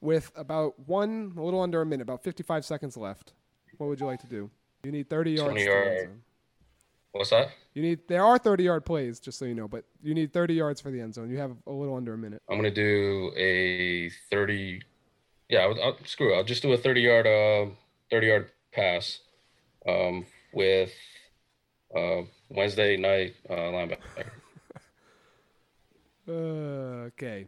[0.01, 3.33] with about one, a little under a minute, about 55 seconds left.
[3.79, 4.51] What would you like to do?
[4.85, 5.51] You need 30 yards.
[5.51, 6.09] 20 to the end yard.
[6.09, 6.23] zone.
[7.19, 7.51] What's that?
[7.75, 8.07] You need.
[8.07, 10.93] There are 30 yard plays, just so you know, but you need 30 yards for
[10.93, 11.29] the end zone.
[11.31, 12.41] You have a little under a minute.
[12.49, 14.83] I'm gonna do a 30.
[15.49, 16.37] Yeah, I'll, I'll, screw it.
[16.37, 17.75] I'll just do a 30 yard, uh,
[18.13, 19.19] 30 yard pass,
[19.89, 20.93] um, with
[21.93, 23.99] uh, Wednesday night uh, linebacker.
[26.29, 26.33] Uh,
[27.11, 27.47] okay.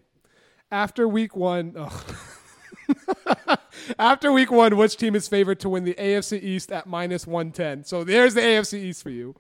[0.72, 2.16] After week one, ugh.
[4.00, 7.84] after week one, which team is favored to win the AFC East at minus 110?
[7.84, 9.36] So there's the AFC East for you.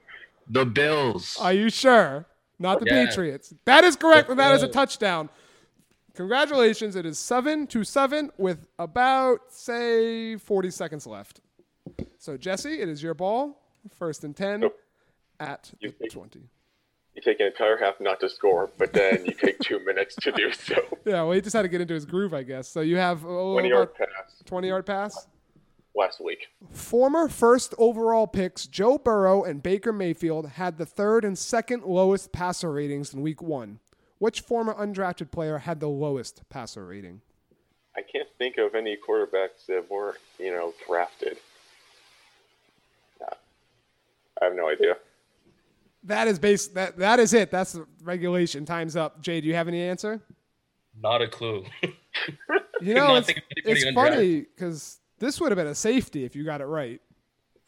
[0.52, 1.36] The Bills.
[1.40, 2.26] Are you sure?
[2.58, 3.06] Not the Yeah.
[3.06, 3.54] Patriots.
[3.64, 5.30] That is correct, and that is a touchdown.
[6.14, 6.96] Congratulations.
[6.96, 11.40] It is 7 to 7 with about, say, 40 seconds left.
[12.18, 13.56] So, Jesse, it is your ball.
[13.96, 14.78] First and 10 Nope.
[15.38, 16.40] at You the think- 20.
[17.14, 20.30] You take an entire half not to score, but then you take two minutes to
[20.32, 20.76] do so.
[21.04, 22.68] Yeah, well, he just had to get into his groove, I guess.
[22.68, 25.26] So you have oh, 20 yard pass 20 yard pass.
[25.94, 26.48] Last week.
[26.70, 32.32] Former first overall picks Joe Burrow and Baker Mayfield had the third and second lowest
[32.32, 33.80] passer ratings in week one.
[34.18, 37.22] Which former undrafted player had the lowest passer rating?
[37.96, 41.38] I can't think of any quarterbacks that were, you know, drafted.
[43.20, 43.28] Nah.
[44.40, 44.96] I have no idea.
[46.04, 47.50] That is base that that is it.
[47.50, 48.64] That's the regulation.
[48.64, 49.20] Time's up.
[49.20, 50.20] Jay, do you have any answer?
[51.02, 51.64] Not a clue.
[52.80, 56.24] You know, it's, think of anybody it's funny because this would have been a safety
[56.24, 57.00] if you got it right,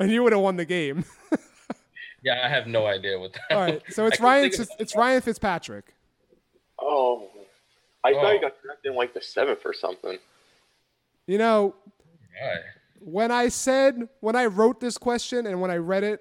[0.01, 1.05] and you would have won the game.
[2.25, 3.43] yeah, I have no idea what that.
[3.53, 4.51] All right, so it's Ryan.
[4.51, 5.95] think of- It's Ryan Fitzpatrick.
[6.81, 7.29] Oh,
[8.05, 8.33] I thought Oh.
[8.33, 10.19] he got drafted in like the seventh or something.
[11.27, 11.75] You know,
[12.43, 12.61] Right.
[13.01, 16.21] when I said when I wrote this question and when I read it,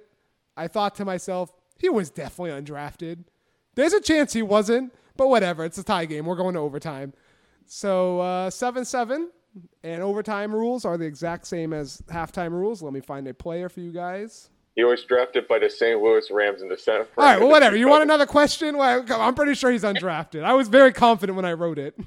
[0.55, 3.23] I thought to myself, he was definitely undrafted.
[3.75, 5.63] There's a chance he wasn't, but whatever.
[5.65, 6.25] It's a tie game.
[6.25, 7.13] We're going to overtime.
[7.65, 9.31] So uh, seven seven,
[9.83, 12.81] and overtime rules are the exact same as halftime rules.
[12.81, 14.49] Let me find a player for you guys.
[14.75, 16.01] He was drafted by the St.
[16.01, 17.09] Louis Rams in the seventh.
[17.17, 17.75] All right, round well, whatever.
[17.75, 18.77] You want another question?
[18.77, 20.43] Well, I'm pretty sure he's undrafted.
[20.43, 21.99] I was very confident when I wrote it.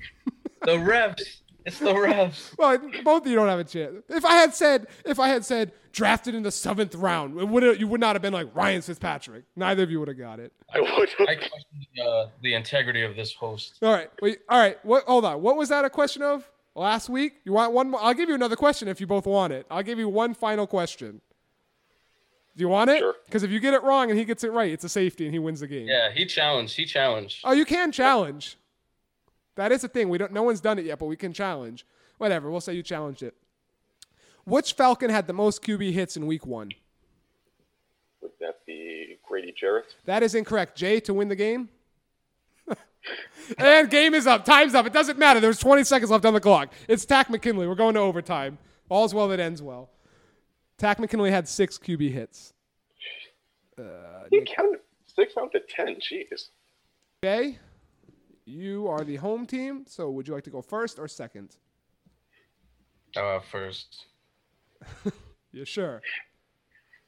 [0.62, 1.40] The refs.
[1.66, 2.54] It's the refs.
[2.58, 3.96] Well, both of you don't have a chance.
[4.08, 7.80] If I had said, if I had said drafted in the seventh round, it would
[7.80, 9.44] you would not have been like Ryan Fitzpatrick.
[9.56, 10.52] Neither of you would have got it.
[10.72, 11.08] I would.
[11.20, 13.78] I question uh, the integrity of this host.
[13.82, 14.40] All right, wait.
[14.48, 14.78] All right.
[14.84, 15.04] What?
[15.04, 15.42] Hold on.
[15.42, 17.34] What was that a question of last week?
[17.44, 18.00] You want one more?
[18.02, 19.66] I'll give you another question if you both want it.
[19.70, 21.20] I'll give you one final question.
[22.56, 23.00] Do you want it?
[23.00, 23.14] Sure.
[23.24, 25.34] Because if you get it wrong and he gets it right, it's a safety and
[25.34, 25.86] he wins the game.
[25.88, 26.76] Yeah, he challenged.
[26.76, 27.40] He challenged.
[27.44, 28.56] Oh, you can challenge.
[29.56, 30.08] That is a thing.
[30.08, 30.32] We don't.
[30.32, 31.84] No one's done it yet, but we can challenge.
[32.18, 32.50] Whatever.
[32.50, 33.34] We'll say you challenged it.
[34.44, 36.70] Which Falcon had the most QB hits in Week One?
[38.20, 39.94] Would that be Grady Jarrett?
[40.04, 40.76] That is incorrect.
[40.76, 41.68] Jay to win the game.
[43.58, 44.44] and game is up.
[44.44, 44.86] Time's up.
[44.86, 45.40] It doesn't matter.
[45.40, 46.72] There's 20 seconds left on the clock.
[46.88, 47.66] It's Takk McKinley.
[47.66, 48.58] We're going to overtime.
[48.88, 49.90] All's well that ends well.
[50.78, 52.52] Takk McKinley had six QB hits.
[54.30, 55.96] He counted six out of ten.
[55.96, 56.48] Jeez.
[57.22, 57.58] Jay,
[58.44, 59.84] you are the home team.
[59.88, 61.56] So would you like to go first or second?
[63.16, 64.06] Uh, first.
[65.54, 66.02] You sure?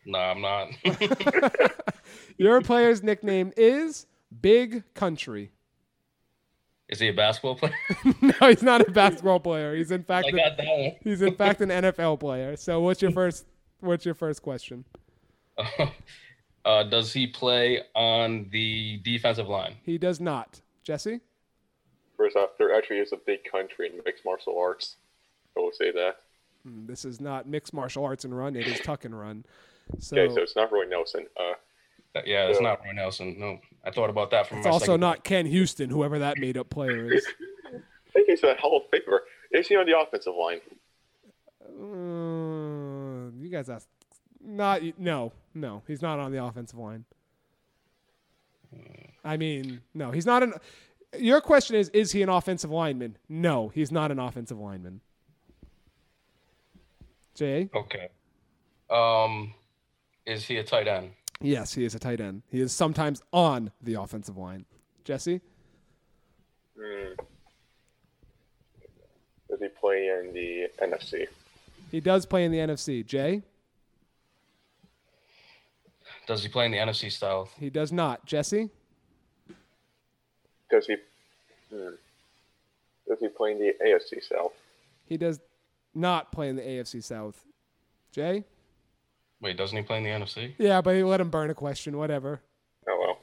[0.07, 0.69] No, I'm not.
[2.39, 4.07] Your player's nickname is
[4.41, 5.51] Big Country.
[6.89, 7.75] Is he a basketball player?
[8.23, 9.75] no, he's not a basketball player.
[9.75, 10.93] He's in fact I an, got that one.
[11.03, 12.57] he's in fact an NFL player.
[12.57, 13.45] So what's your first
[13.81, 14.85] what's your first question?
[16.65, 19.77] uh, does he play on the defensive line?
[19.83, 20.61] He does not.
[20.85, 21.21] Jesse?
[22.17, 24.97] First off, there actually is a big country in mixed martial arts.
[25.57, 26.17] I will say that.
[26.65, 28.57] Hmm, This is not mixed martial arts and run.
[28.57, 29.45] It is tuck and run.
[29.99, 31.27] So, Okay, so it's not Roy Nelson.
[31.39, 31.53] Uh,
[32.25, 32.69] Yeah, it's Yeah.
[32.69, 33.37] not Roy Nelson.
[33.39, 36.39] No, I thought about that from it's my also second- not Ken Houston, whoever that
[36.39, 37.27] made up player is.
[37.75, 39.19] I think he's a Hall of Famer.
[39.51, 40.61] Is he on the offensive line?
[41.69, 43.89] Uh, you guys asked.
[44.41, 45.83] Not no, no.
[45.87, 47.05] He's not on the offensive line.
[49.25, 50.55] I mean, no, he's not an.
[51.19, 53.17] Your question is: Is he an offensive lineman?
[53.29, 55.01] No, he's not an offensive lineman.
[57.35, 58.09] Jay, Okay.
[58.89, 59.53] Um,
[60.25, 61.11] is he a tight end?
[61.41, 62.43] Yes, he is a tight end.
[62.51, 64.65] He is sometimes on the offensive line.
[65.05, 65.41] Jesse,
[66.79, 67.13] Hmm.
[69.49, 71.27] Does he play in the NFC?
[71.91, 73.05] he does play in the NFC.
[73.07, 73.43] Jay,
[76.27, 77.55] Does he play in the NFC South?
[77.59, 78.27] he does not.
[78.27, 78.69] Jesse,
[80.71, 80.97] Does he?
[81.73, 81.91] Hmm.
[83.09, 84.53] Does he play in the AFC South?
[85.05, 85.41] he does
[85.95, 87.45] not play in the AFC South.
[88.13, 88.45] Jay,
[89.41, 90.55] Wait, doesn't he play in the NFC?
[90.59, 91.97] yeah, but he let him burn a question.
[91.99, 92.41] Whatever.
[92.89, 93.17] Oh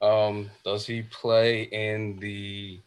[0.00, 0.28] well.
[0.28, 2.80] Um, does he play in the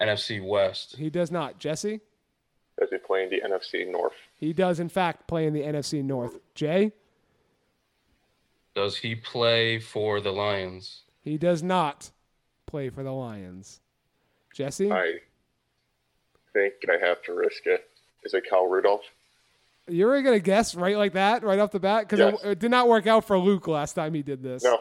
[0.00, 0.96] NFC West?
[0.96, 1.58] He does not.
[1.58, 2.00] Jesse.
[2.78, 4.14] Does he play in the NFC North?
[4.36, 6.38] He does, in fact, play in the NFC North.
[6.54, 6.92] Jay,
[8.74, 11.02] Does he play for the Lions?
[11.20, 12.10] he does not
[12.66, 13.80] play for the Lions.
[14.54, 15.18] Jesse, I
[16.52, 17.88] think I have to risk it.
[18.24, 19.04] Is it Kyle Rudolph?
[19.88, 22.44] You were gonna guess right like that, right off the bat, because Yes.
[22.44, 24.62] it, it did not work out for Luke last time he did this.
[24.64, 24.78] No.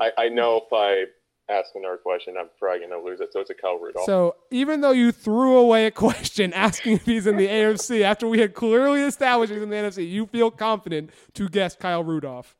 [0.00, 1.04] I, I know if I
[1.52, 3.32] ask another question, I'm probably going to lose it.
[3.32, 4.06] So it's a Kyle Rudolph.
[4.06, 8.26] So even though you threw away a question asking if he's in the AFC after
[8.26, 12.56] we had clearly established he's in the NFC, you feel confident to guess Kyle Rudolph.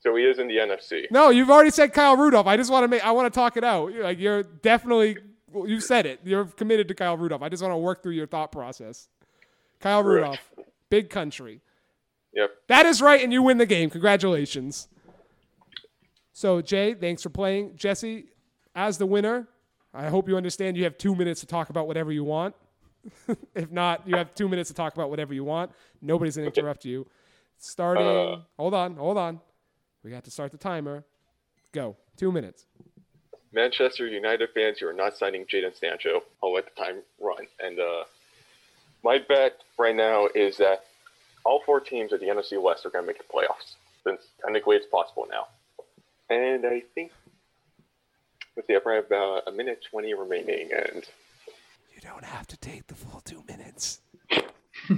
[0.00, 1.04] So he is in the NFC.
[1.10, 2.46] No, you've already said Kyle Rudolph.
[2.46, 3.04] I just want to make.
[3.06, 3.92] I want to talk it out.
[3.92, 5.16] You're Like you're definitely.
[5.54, 6.20] You said it.
[6.24, 7.40] You're committed to Kyle Rudolph.
[7.42, 9.08] I just want to work through your thought process.
[9.80, 10.38] Kyle Rudolph,
[10.92, 11.62] big country.
[12.34, 12.50] Yep.
[12.68, 13.88] That is right, and you win the game.
[13.88, 14.88] Congratulations.
[16.34, 17.76] So Jay, thanks for playing.
[17.76, 18.26] Jesse,
[18.74, 19.48] as the winner,
[19.94, 20.76] I hope you understand.
[20.76, 22.54] You have two minutes to talk about whatever you want.
[23.54, 25.70] if not, you have two minutes to talk about whatever you want.
[26.02, 27.06] Nobody's gonna interrupt you.
[27.56, 28.06] Starting.
[28.06, 28.40] Uh.
[28.58, 29.40] hold on, hold on.
[30.04, 31.04] We got to start the timer.
[31.72, 31.96] Go.
[32.18, 32.66] Two minutes.
[33.54, 36.22] Manchester United fans, you are not signing Jadon Sancho.
[36.42, 37.46] I'll let the time run.
[37.60, 38.04] And uh,
[39.02, 40.84] my bet right now is that
[41.44, 43.74] all four teams of the NFC West are going to make the playoffs.
[44.04, 45.46] Since technically it's possible now.
[46.30, 47.12] And I think,
[48.56, 50.70] let's see, I probably have about a minute 20 remaining.
[50.72, 51.04] And
[51.94, 54.00] You don't have to take the full two minutes.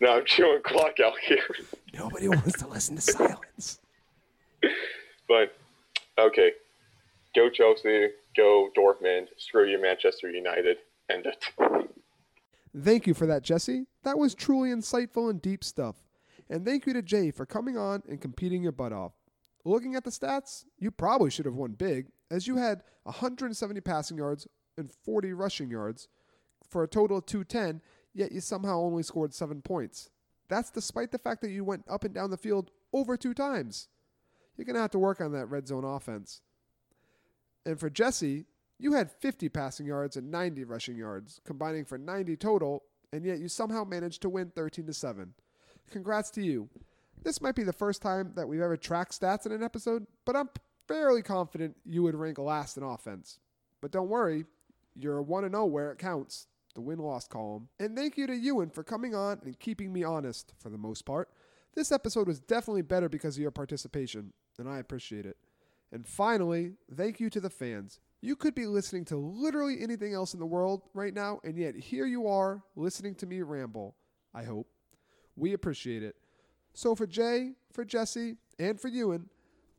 [0.00, 1.46] no, I'm chewing clock out here.
[1.94, 3.80] Nobody wants to listen to silence.
[5.28, 5.56] But,
[6.16, 6.52] okay.
[7.34, 10.76] Go Chelsea, go Dortmund, screw you Manchester United,
[11.10, 11.85] end it.
[12.78, 13.86] Thank you for that, Jesse.
[14.02, 15.96] That was truly insightful and deep stuff.
[16.50, 19.12] And thank you to Jay for coming on and competing your butt off.
[19.64, 24.18] Looking at the stats, you probably should have won big, as you had 170 passing
[24.18, 24.46] yards
[24.76, 26.08] and 40 rushing yards
[26.68, 27.80] for a total of 210,
[28.14, 30.10] yet you somehow only scored seven points.
[30.48, 33.88] That's despite the fact that you went up and down the field over two times.
[34.56, 36.42] You're going to have to work on that red zone offense.
[37.64, 38.44] And for Jesse,
[38.78, 43.38] You had 50 passing yards and 90 rushing yards, combining for 90 total, and yet
[43.38, 45.32] you somehow managed to win 13 to 7.
[45.90, 46.68] Congrats to you.
[47.22, 50.36] This might be the first time that we've ever tracked stats in an episode, but
[50.36, 50.50] I'm
[50.86, 53.38] fairly confident you would rank last in offense.
[53.80, 54.44] But don't worry,
[54.94, 57.68] you're 1 0 where it counts, the win loss column.
[57.80, 61.06] And thank you to Ewan for coming on and keeping me honest for the most
[61.06, 61.30] part.
[61.74, 65.36] This episode was definitely better because of your participation, and I appreciate it.
[65.92, 68.00] And finally, thank you to the fans.
[68.26, 71.76] You could be listening to literally anything else in the world right now, and yet
[71.76, 73.94] here you are listening to me ramble.
[74.34, 74.66] I hope.
[75.36, 76.16] We appreciate it.
[76.74, 79.28] So for Jay, for Jesse, and for Ewan,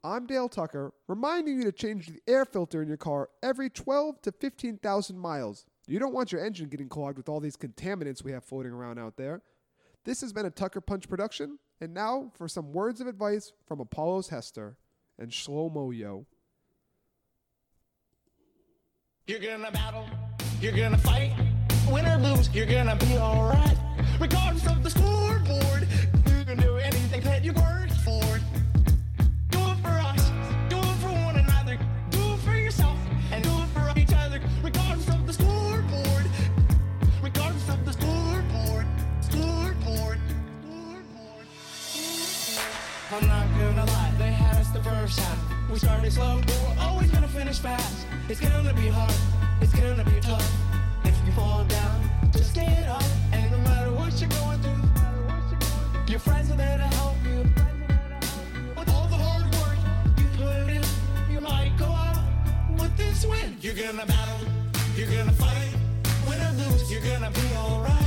[0.01, 4.21] I'm Dale Tucker, reminding you to change the air filter in your car every 12
[4.21, 5.65] to 15,000 miles.
[5.85, 8.97] You don't want your engine getting clogged with all these contaminants we have floating around
[8.97, 9.41] out there.
[10.05, 13.81] This has been a Tucker Punch production, and now for some words of advice from
[13.81, 14.77] Apollos Hester
[15.19, 16.27] and Shlomo Yo.
[19.29, 20.07] You're gonna battle,
[20.61, 21.33] you're gonna fight,
[21.91, 23.77] win or lose, you're gonna be alright.
[24.21, 25.85] Regardless of the scoreboard,
[26.29, 28.23] you can do anything that you work for.
[29.49, 30.31] Do it for us,
[30.69, 31.77] do it for one another,
[32.09, 32.97] do it for yourself,
[33.33, 34.39] and do it for each other.
[34.63, 36.25] Regardless of the scoreboard,
[37.21, 38.87] regardless of the scoreboard,
[39.19, 40.19] scoreboard,
[40.63, 41.47] scoreboard.
[43.11, 45.56] I'm not gonna lie, they had us the first half.
[45.71, 48.07] We started slow, but we're always gonna finish fast.
[48.29, 49.13] It's gonna be hard,
[49.61, 50.49] it's gonna be tough.
[51.03, 53.03] If you fall down, just get up.
[53.33, 54.81] And no matter what you're going through,
[56.07, 57.39] your friends are there to help you.
[58.77, 59.77] With all the hard work
[60.17, 60.83] you put in,
[61.29, 62.23] you might go out
[62.79, 63.57] with this win.
[63.61, 64.47] You're gonna battle,
[64.95, 65.73] you're gonna fight,
[66.27, 68.06] win or lose, you're gonna be alright.